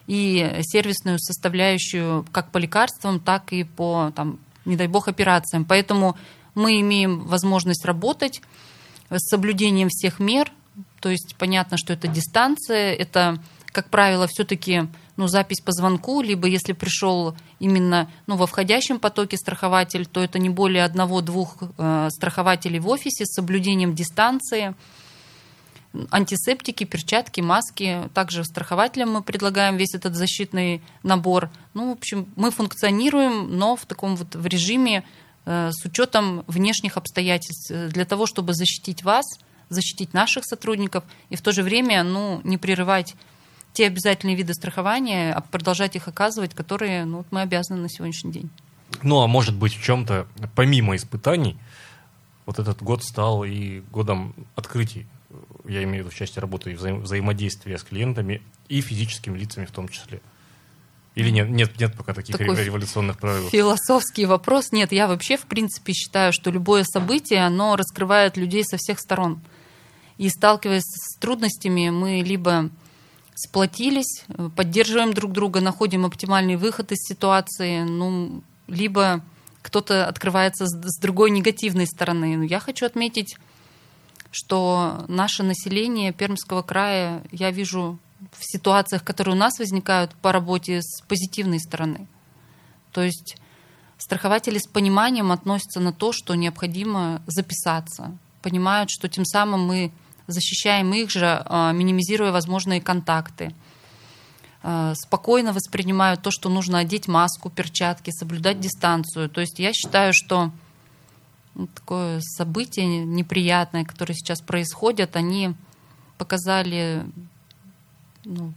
и 0.07 0.59
сервисную 0.61 1.17
составляющую 1.17 2.25
как 2.33 2.51
по 2.51 2.57
лекарствам, 2.57 3.21
так 3.21 3.53
и 3.53 3.63
по, 3.63 4.11
там, 4.13 4.39
не 4.65 4.75
дай 4.75 4.87
бог, 4.87 5.07
операциям. 5.07 5.63
Поэтому 5.63 6.17
мы 6.53 6.81
имеем 6.81 7.21
возможность 7.21 7.85
работать 7.85 8.41
с 9.09 9.29
соблюдением 9.29 9.87
всех 9.89 10.19
мер. 10.19 10.51
То 10.99 11.09
есть 11.09 11.35
понятно, 11.37 11.77
что 11.77 11.93
это 11.93 12.09
дистанция, 12.09 12.93
это, 12.93 13.41
как 13.67 13.89
правило, 13.89 14.27
все-таки 14.27 14.89
ну, 15.17 15.27
запись 15.27 15.61
по 15.61 15.71
звонку, 15.71 16.21
либо 16.21 16.47
если 16.47 16.73
пришел 16.73 17.35
именно 17.59 18.09
ну, 18.27 18.35
во 18.35 18.47
входящем 18.47 18.99
потоке 18.99 19.37
страхователь, 19.37 20.05
то 20.05 20.21
это 20.21 20.39
не 20.39 20.49
более 20.49 20.83
одного-двух 20.83 21.57
э, 21.77 22.09
страхователей 22.11 22.79
в 22.79 22.87
офисе 22.87 23.25
с 23.25 23.33
соблюдением 23.33 23.95
дистанции. 23.95 24.75
Антисептики, 26.11 26.83
перчатки, 26.83 27.39
маски. 27.39 28.09
Также 28.13 28.43
страхователям 28.43 29.13
мы 29.13 29.23
предлагаем 29.23 29.77
весь 29.77 29.95
этот 29.95 30.15
защитный 30.15 30.81
набор. 31.03 31.49
Ну, 31.73 31.89
в 31.89 31.91
общем, 31.93 32.27
мы 32.35 32.51
функционируем, 32.51 33.57
но 33.57 33.77
в 33.77 33.85
таком 33.85 34.17
вот 34.17 34.35
в 34.35 34.45
режиме 34.45 35.05
э, 35.45 35.71
с 35.71 35.85
учетом 35.85 36.43
внешних 36.47 36.97
обстоятельств, 36.97 37.71
для 37.71 38.03
того, 38.03 38.25
чтобы 38.25 38.53
защитить 38.53 39.03
вас, 39.03 39.25
защитить 39.69 40.13
наших 40.13 40.45
сотрудников 40.45 41.05
и 41.29 41.37
в 41.37 41.41
то 41.41 41.53
же 41.53 41.63
время 41.63 42.03
ну, 42.03 42.41
не 42.43 42.57
прерывать 42.57 43.15
те 43.75 43.87
обязательные 43.87 44.35
виды 44.35 44.53
страхования, 44.53 45.33
а 45.33 45.41
продолжать 45.41 45.95
их 45.95 46.07
оказывать, 46.07 46.55
которые 46.55 47.05
ну, 47.05 47.25
мы 47.29 47.41
обязаны 47.41 47.81
на 47.81 47.89
сегодняшний 47.89 48.31
день. 48.31 48.49
Ну, 49.03 49.21
а 49.21 49.27
может 49.27 49.55
быть, 49.55 49.75
в 49.75 49.83
чем-то, 49.83 50.27
помимо 50.55 50.95
испытаний, 50.95 51.57
вот 52.45 52.59
этот 52.59 52.81
год 52.81 53.03
стал 53.03 53.43
и 53.43 53.81
годом 53.91 54.33
открытий. 54.55 55.05
Я 55.65 55.83
имею 55.83 56.03
в 56.03 56.07
виду 56.07 56.15
в 56.15 56.17
части 56.17 56.39
работы 56.39 56.71
и 56.71 56.75
взаим- 56.75 57.01
взаимодействия 57.01 57.77
с 57.77 57.83
клиентами 57.83 58.41
и 58.69 58.81
физическими 58.81 59.37
лицами 59.37 59.65
в 59.65 59.71
том 59.71 59.89
числе. 59.89 60.21
Или 61.15 61.29
нет, 61.29 61.49
нет, 61.49 61.79
нет 61.79 61.95
пока 61.95 62.13
таких 62.13 62.37
Такой 62.37 62.55
ре- 62.55 62.65
революционных 62.65 63.17
правил? 63.17 63.49
Философский 63.49 64.25
вопрос. 64.25 64.71
Нет, 64.71 64.91
я 64.91 65.07
вообще, 65.07 65.37
в 65.37 65.43
принципе, 65.43 65.93
считаю, 65.93 66.33
что 66.33 66.51
любое 66.51 66.83
событие, 66.83 67.45
оно 67.45 67.75
раскрывает 67.75 68.37
людей 68.37 68.63
со 68.63 68.77
всех 68.77 68.99
сторон. 68.99 69.41
И 70.17 70.29
сталкиваясь 70.29 70.83
с 70.83 71.17
трудностями, 71.17 71.89
мы 71.89 72.21
либо 72.21 72.69
сплотились, 73.35 74.23
поддерживаем 74.55 75.13
друг 75.13 75.33
друга, 75.33 75.61
находим 75.61 76.05
оптимальный 76.05 76.55
выход 76.55 76.91
из 76.91 76.99
ситуации, 77.05 77.83
ну, 77.83 78.41
либо 78.67 79.21
кто-то 79.61 80.07
открывается 80.07 80.65
с 80.65 80.99
другой 80.99 81.31
негативной 81.31 81.85
стороны. 81.85 82.37
Но 82.37 82.43
я 82.43 82.59
хочу 82.59 82.85
отметить, 82.85 83.35
что 84.31 85.05
наше 85.07 85.43
население 85.43 86.13
Пермского 86.13 86.61
края, 86.61 87.23
я 87.31 87.51
вижу 87.51 87.99
в 88.31 88.43
ситуациях, 88.43 89.03
которые 89.03 89.35
у 89.35 89.37
нас 89.37 89.59
возникают 89.59 90.13
по 90.15 90.31
работе 90.31 90.81
с 90.81 91.01
позитивной 91.01 91.59
стороны. 91.59 92.07
То 92.91 93.03
есть 93.03 93.37
страхователи 93.97 94.57
с 94.57 94.67
пониманием 94.67 95.31
относятся 95.31 95.79
на 95.79 95.91
то, 95.91 96.11
что 96.11 96.35
необходимо 96.35 97.21
записаться, 97.27 98.17
понимают, 98.41 98.89
что 98.89 99.09
тем 99.09 99.25
самым 99.25 99.65
мы 99.65 99.91
защищаем 100.27 100.93
их 100.93 101.09
же, 101.09 101.43
а, 101.45 101.71
минимизируя 101.71 102.31
возможные 102.31 102.81
контакты. 102.81 103.53
А, 104.63 104.93
Спокойно 104.95 105.53
воспринимают 105.53 106.21
то, 106.21 106.31
что 106.31 106.49
нужно 106.49 106.79
одеть 106.79 107.07
маску, 107.07 107.49
перчатки, 107.49 108.11
соблюдать 108.11 108.59
дистанцию. 108.59 109.29
То 109.29 109.41
есть 109.41 109.59
я 109.59 109.73
считаю, 109.73 110.13
что 110.13 110.51
ну, 111.53 111.67
такое 111.67 112.19
событие 112.21 112.85
неприятное, 113.05 113.85
которое 113.85 114.13
сейчас 114.13 114.41
происходит, 114.41 115.15
они 115.15 115.53
показали 116.17 117.05
ну, 118.23 118.53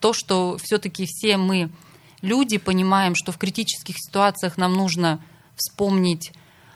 то, 0.00 0.12
что 0.12 0.58
все-таки 0.62 1.06
все 1.06 1.36
мы 1.36 1.70
люди 2.20 2.58
понимаем, 2.58 3.14
что 3.14 3.32
в 3.32 3.38
критических 3.38 3.96
ситуациях 3.98 4.56
нам 4.56 4.74
нужно 4.74 5.20
вспомнить 5.56 6.32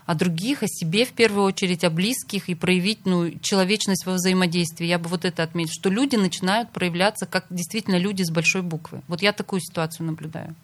о 0.07 0.15
других, 0.15 0.63
о 0.63 0.67
себе 0.69 1.05
в 1.05 1.13
первую 1.13 1.45
очередь, 1.45 1.85
о 1.85 1.91
близких 1.91 2.49
и 2.49 2.55
проявить 2.55 3.01
ну, 3.05 3.31
человечность 3.41 4.07
во 4.07 4.13
взаимодействии. 4.13 4.87
Я 4.87 4.99
бы 4.99 5.09
вот 5.09 5.25
это 5.25 5.43
отметила, 5.43 5.73
что 5.73 5.91
люди 5.91 6.17
начинают 6.17 6.71
проявляться 6.71 7.27
как 7.27 7.47
действительно 7.51 7.99
люди 7.99 8.23
с 8.23 8.31
большой 8.31 8.63
буквы. 8.63 9.03
Вот 9.09 9.21
я 9.21 9.33
такую 9.33 9.61
ситуацию 9.61 10.07
наблюдаю. 10.07 10.55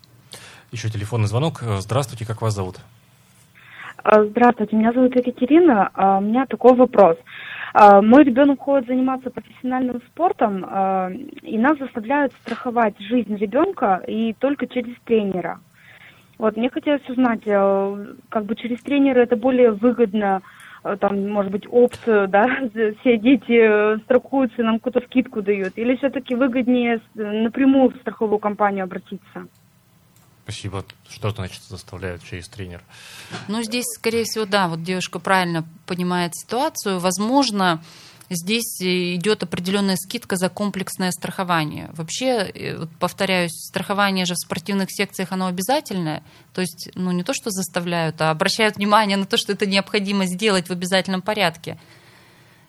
Еще 0.70 0.88
телефонный 0.88 1.26
звонок. 1.26 1.62
Э, 1.62 1.80
Здравствуйте, 1.80 2.24
как 2.24 2.40
вас 2.40 2.54
зовут? 2.54 2.76
А, 4.04 4.24
Здравствуйте, 4.24 4.76
меня 4.76 4.92
зовут 4.92 5.14
Екатерина. 5.16 5.90
А, 5.92 6.18
У 6.18 6.22
меня 6.22 6.46
такой 6.46 6.74
вопрос. 6.76 7.16
А, 7.74 8.00
Мой 8.00 8.22
ребенок 8.22 8.60
ходит 8.60 8.86
заниматься 8.86 9.30
профессиональным 9.30 10.00
спортом, 10.08 10.64
и 11.42 11.58
нас 11.58 11.78
заставляют 11.78 12.32
страховать 12.42 12.94
жизнь 13.00 13.34
ребенка 13.36 14.02
и 14.06 14.34
только 14.34 14.66
через 14.66 14.94
тренера. 15.04 15.60
Вот, 16.42 16.56
мне 16.56 16.70
хотелось 16.70 17.08
узнать, 17.08 17.42
э, 17.46 18.14
как 18.28 18.46
бы 18.46 18.56
через 18.56 18.82
тренера 18.82 19.20
это 19.20 19.36
более 19.36 19.70
выгодно, 19.70 20.42
э, 20.82 20.96
там, 20.98 21.28
может 21.28 21.52
быть, 21.52 21.68
опцию, 21.70 22.26
да, 22.26 22.48
все 23.00 23.16
дети 23.16 23.60
э, 23.94 23.98
страхуются, 23.98 24.64
нам 24.64 24.80
какую-то 24.80 25.06
скидку 25.06 25.40
дают, 25.40 25.74
или 25.76 25.94
все-таки 25.94 26.34
выгоднее 26.34 27.00
напрямую 27.14 27.90
в 27.90 27.96
страховую 28.00 28.40
компанию 28.40 28.82
обратиться? 28.82 29.46
Спасибо. 30.42 30.84
Что 31.08 31.30
значит 31.30 31.62
заставляют 31.62 32.24
через 32.24 32.48
тренер? 32.48 32.82
Ну, 33.46 33.62
здесь, 33.62 33.84
скорее 33.96 34.24
всего, 34.24 34.44
да, 34.44 34.66
вот 34.66 34.82
девушка 34.82 35.20
правильно 35.20 35.64
понимает 35.86 36.34
ситуацию. 36.34 36.98
Возможно, 36.98 37.84
здесь 38.34 38.80
э, 38.80 39.14
идет 39.14 39.42
определенная 39.42 39.96
скидка 39.96 40.36
за 40.36 40.48
комплексное 40.48 41.10
страхование. 41.10 41.90
Вообще, 41.94 42.50
э, 42.54 42.86
повторяюсь, 42.98 43.52
страхование 43.52 44.24
же 44.26 44.34
в 44.34 44.38
спортивных 44.38 44.88
секциях, 44.90 45.32
оно 45.32 45.46
обязательное. 45.46 46.22
То 46.52 46.60
есть, 46.60 46.90
ну, 46.94 47.10
не 47.12 47.22
то, 47.22 47.34
что 47.34 47.50
заставляют, 47.50 48.20
а 48.20 48.30
обращают 48.30 48.76
внимание 48.76 49.16
на 49.16 49.26
то, 49.26 49.36
что 49.36 49.52
это 49.52 49.66
необходимо 49.66 50.26
сделать 50.26 50.68
в 50.68 50.72
обязательном 50.72 51.22
порядке. 51.22 51.78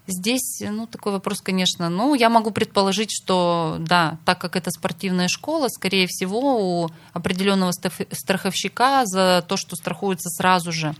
Здесь, 0.05 0.61
ну, 0.61 0.85
такой 0.85 1.13
вопрос, 1.13 1.41
конечно. 1.41 1.87
Ну, 1.89 2.13
я 2.13 2.29
могу 2.29 2.51
предположить, 2.51 3.11
что, 3.11 3.77
да, 3.79 4.17
так 4.25 4.39
как 4.39 4.57
это 4.57 4.69
спортивная 4.69 5.29
школа, 5.29 5.69
скорее 5.69 6.07
всего, 6.07 6.83
у 6.83 6.89
определенного 7.13 7.71
страховщика 7.71 9.05
за 9.05 9.45
то, 9.47 9.55
что 9.55 9.77
страхуется 9.77 10.29
сразу 10.29 10.73
же 10.73 10.93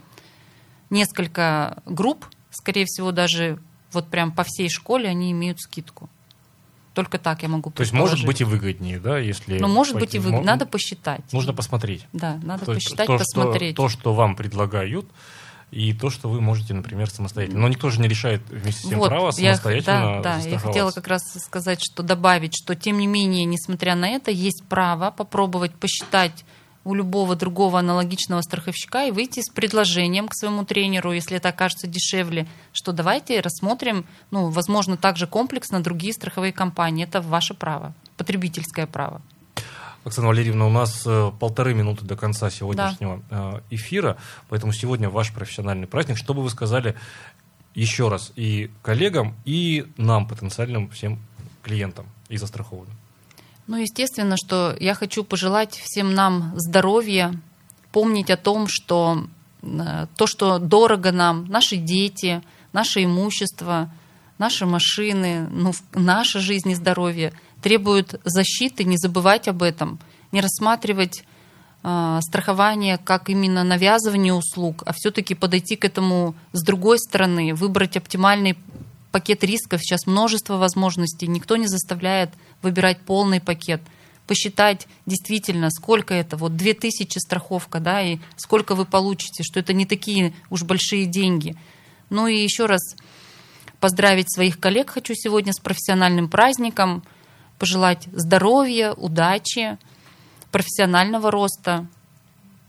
несколько 0.89 1.83
групп, 1.85 2.25
скорее 2.49 2.85
всего, 2.85 3.11
даже 3.11 3.59
вот 3.93 4.07
прям 4.07 4.31
по 4.31 4.43
всей 4.43 4.69
школе 4.69 5.09
они 5.09 5.31
имеют 5.31 5.59
скидку. 5.59 6.09
Только 6.93 7.17
так 7.17 7.41
я 7.41 7.49
могу 7.49 7.71
То 7.71 7.81
есть 7.81 7.93
может 7.93 8.23
быть 8.25 8.41
и 8.41 8.43
выгоднее, 8.43 8.99
да, 8.99 9.17
если... 9.17 9.57
Ну, 9.57 9.67
может 9.67 9.95
быть 9.95 10.03
пойти 10.03 10.17
и 10.17 10.19
в 10.19 10.23
выгоднее. 10.23 10.45
Надо 10.45 10.65
посчитать. 10.65 11.21
Нужно 11.33 11.53
посмотреть. 11.53 12.05
Да, 12.13 12.39
надо 12.43 12.65
То 12.65 12.75
посчитать, 12.75 13.07
то, 13.07 13.17
посмотреть. 13.17 13.73
Что, 13.73 13.83
то, 13.83 13.89
что 13.89 14.13
вам 14.13 14.35
предлагают, 14.35 15.07
и 15.73 15.91
то, 15.93 16.11
что 16.11 16.29
вы 16.29 16.39
можете, 16.39 16.75
например, 16.75 17.09
самостоятельно. 17.09 17.61
Но 17.61 17.67
никто 17.67 17.89
же 17.89 17.99
не 17.99 18.07
решает 18.07 18.41
вместе 18.49 18.85
с 18.85 18.89
тем 18.89 18.99
Вот, 18.99 19.09
право 19.09 19.31
я, 19.37 19.55
самостоятельно 19.55 20.21
да, 20.21 20.37
да, 20.37 20.37
я 20.37 20.59
хотела 20.59 20.91
как 20.91 21.07
раз 21.07 21.23
сказать, 21.43 21.79
что 21.81 22.03
добавить, 22.03 22.53
что 22.55 22.75
тем 22.75 22.99
не 22.99 23.07
менее, 23.07 23.45
несмотря 23.45 23.95
на 23.95 24.07
это, 24.09 24.29
есть 24.29 24.63
право 24.69 25.09
попробовать 25.09 25.73
посчитать 25.73 26.45
у 26.83 26.93
любого 26.93 27.35
другого 27.35 27.79
аналогичного 27.79 28.41
страховщика 28.41 29.05
и 29.05 29.11
выйти 29.11 29.41
с 29.41 29.49
предложением 29.49 30.27
к 30.27 30.35
своему 30.35 30.65
тренеру, 30.65 31.13
если 31.13 31.37
это 31.37 31.49
окажется 31.49 31.87
дешевле, 31.87 32.47
что 32.73 32.91
давайте 32.91 33.39
рассмотрим, 33.39 34.05
ну, 34.31 34.49
возможно, 34.49 34.97
также 34.97 35.27
комплексно 35.27 35.81
другие 35.81 36.13
страховые 36.13 36.51
компании. 36.51 37.05
Это 37.05 37.21
ваше 37.21 37.53
право, 37.53 37.93
потребительское 38.17 38.87
право. 38.87 39.21
Оксана 40.03 40.27
Валерьевна, 40.27 40.67
у 40.67 40.69
нас 40.69 41.03
э, 41.05 41.31
полторы 41.39 41.73
минуты 41.73 42.03
до 42.03 42.17
конца 42.17 42.49
сегодняшнего 42.49 43.21
э, 43.29 43.61
эфира, 43.69 44.17
поэтому 44.49 44.73
сегодня 44.73 45.09
ваш 45.09 45.31
профессиональный 45.31 45.87
праздник. 45.87 46.17
Что 46.17 46.33
бы 46.33 46.43
вы 46.43 46.49
сказали 46.49 46.95
еще 47.73 48.09
раз 48.09 48.33
и 48.35 48.69
коллегам, 48.81 49.35
и 49.45 49.85
нам, 49.95 50.27
потенциальным 50.27 50.89
всем 50.89 51.19
клиентам 51.63 52.07
и 52.27 52.35
застрахованным? 52.35 52.97
Ну, 53.65 53.77
естественно, 53.77 54.35
что 54.35 54.75
я 54.79 54.93
хочу 54.93 55.23
пожелать 55.23 55.75
всем 55.75 56.13
нам 56.13 56.51
здоровья, 56.57 57.33
помнить 57.93 58.29
о 58.29 58.35
том, 58.35 58.67
что 58.67 59.25
э, 59.61 60.07
то, 60.17 60.27
что 60.27 60.59
дорого 60.59 61.13
нам, 61.13 61.45
наши 61.45 61.77
дети, 61.77 62.43
наше 62.73 63.05
имущество, 63.05 63.89
наши 64.37 64.65
машины, 64.65 65.47
ну, 65.49 65.71
наша 65.93 66.39
жизнь 66.39 66.71
и 66.71 66.75
здоровье 66.75 67.31
требуют 67.61 68.19
защиты, 68.25 68.83
не 68.83 68.97
забывать 68.97 69.47
об 69.47 69.63
этом, 69.63 69.97
не 70.33 70.41
рассматривать 70.41 71.23
э, 71.83 72.19
страхование 72.21 72.97
как 72.97 73.29
именно 73.29 73.63
навязывание 73.63 74.33
услуг, 74.33 74.83
а 74.85 74.91
все-таки 74.91 75.35
подойти 75.35 75.77
к 75.77 75.85
этому 75.85 76.35
с 76.51 76.61
другой 76.63 76.99
стороны, 76.99 77.53
выбрать 77.53 77.95
оптимальный 77.95 78.57
пакет 79.13 79.43
рисков. 79.45 79.79
Сейчас 79.81 80.05
множество 80.05 80.57
возможностей, 80.57 81.27
никто 81.27 81.55
не 81.55 81.67
заставляет 81.67 82.31
выбирать 82.63 83.01
полный 83.01 83.39
пакет. 83.39 83.81
Посчитать 84.27 84.87
действительно, 85.05 85.69
сколько 85.69 86.13
это, 86.13 86.37
вот 86.37 86.55
2000 86.55 87.17
страховка, 87.19 87.79
да, 87.79 88.01
и 88.01 88.19
сколько 88.37 88.73
вы 88.73 88.85
получите, 88.85 89.43
что 89.43 89.59
это 89.59 89.73
не 89.73 89.85
такие 89.85 90.33
уж 90.49 90.63
большие 90.63 91.05
деньги. 91.05 91.57
Ну 92.09 92.27
и 92.27 92.41
еще 92.41 92.65
раз 92.65 92.95
поздравить 93.79 94.33
своих 94.33 94.59
коллег 94.59 94.91
хочу 94.91 95.13
сегодня 95.13 95.51
с 95.51 95.59
профессиональным 95.59 96.29
праздником, 96.29 97.03
пожелать 97.59 98.07
здоровья, 98.13 98.93
удачи, 98.93 99.77
профессионального 100.51 101.31
роста, 101.31 101.87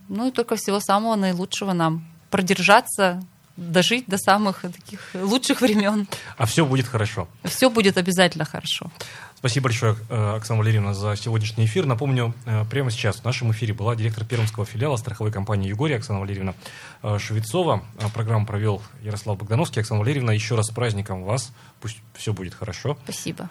ну 0.08 0.28
и 0.28 0.30
только 0.30 0.56
всего 0.56 0.80
самого 0.80 1.14
наилучшего 1.14 1.72
нам. 1.72 2.04
Продержаться, 2.30 3.22
дожить 3.56 4.06
до 4.06 4.18
самых 4.18 4.62
таких 4.62 5.00
лучших 5.14 5.60
времен. 5.60 6.06
А 6.36 6.46
все 6.46 6.64
будет 6.64 6.86
хорошо. 6.86 7.28
Все 7.44 7.70
будет 7.70 7.96
обязательно 7.96 8.44
хорошо. 8.44 8.90
Спасибо 9.36 9.64
большое, 9.64 9.96
э, 10.08 10.36
Оксана 10.36 10.60
Валерьевна, 10.60 10.94
за 10.94 11.16
сегодняшний 11.16 11.66
эфир. 11.66 11.84
Напомню, 11.84 12.32
э, 12.46 12.64
прямо 12.70 12.90
сейчас 12.90 13.16
в 13.16 13.24
нашем 13.24 13.52
эфире 13.52 13.74
была 13.74 13.94
директор 13.94 14.24
пермского 14.24 14.64
филиала 14.64 14.96
страховой 14.96 15.32
компании 15.32 15.68
«Югория» 15.68 15.96
Оксана 15.96 16.20
Валерьевна 16.20 16.54
э, 17.02 17.18
Швецова. 17.18 17.84
Программу 18.14 18.46
провел 18.46 18.80
Ярослав 19.02 19.36
Богдановский. 19.36 19.82
Оксана 19.82 20.00
Валерьевна, 20.00 20.32
еще 20.32 20.54
раз 20.54 20.68
с 20.68 20.70
праздником 20.70 21.24
вас. 21.24 21.52
Пусть 21.82 21.98
все 22.14 22.32
будет 22.32 22.54
хорошо. 22.54 22.96
Спасибо. 23.04 23.50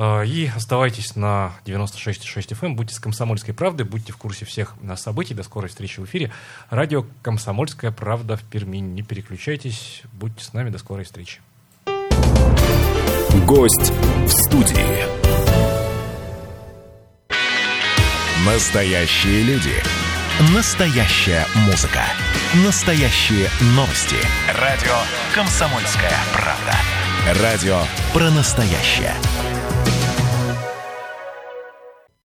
Э, 0.00 0.24
и 0.24 0.46
оставайтесь 0.46 1.14
на 1.14 1.52
96,6 1.66 2.52
FM, 2.52 2.66
эм. 2.68 2.76
будьте 2.76 2.94
с 2.94 2.98
«Комсомольской 2.98 3.52
правдой», 3.52 3.84
будьте 3.86 4.12
в 4.14 4.16
курсе 4.16 4.46
всех 4.46 4.74
событий. 4.96 5.34
До 5.34 5.42
скорой 5.42 5.68
встречи 5.68 6.00
в 6.00 6.06
эфире. 6.06 6.32
Радио 6.70 7.04
«Комсомольская 7.20 7.90
правда» 7.90 8.38
в 8.38 8.42
Перми. 8.42 8.78
Не 8.78 9.02
переключайтесь, 9.02 10.02
будьте 10.12 10.42
с 10.42 10.54
нами. 10.54 10.70
До 10.70 10.78
скорой 10.78 11.04
встречи. 11.04 11.40
Гость 13.46 13.92
в 14.24 14.28
студии. 14.28 15.04
Настоящие 18.46 19.42
люди. 19.42 19.74
Настоящая 20.54 21.44
музыка. 21.66 22.04
Настоящие 22.64 23.50
новости. 23.76 24.16
Радио 24.58 24.96
«Комсомольская 25.34 26.16
правда». 26.32 26.74
Радио 27.42 27.82
про 28.14 28.30
настоящее. 28.30 29.14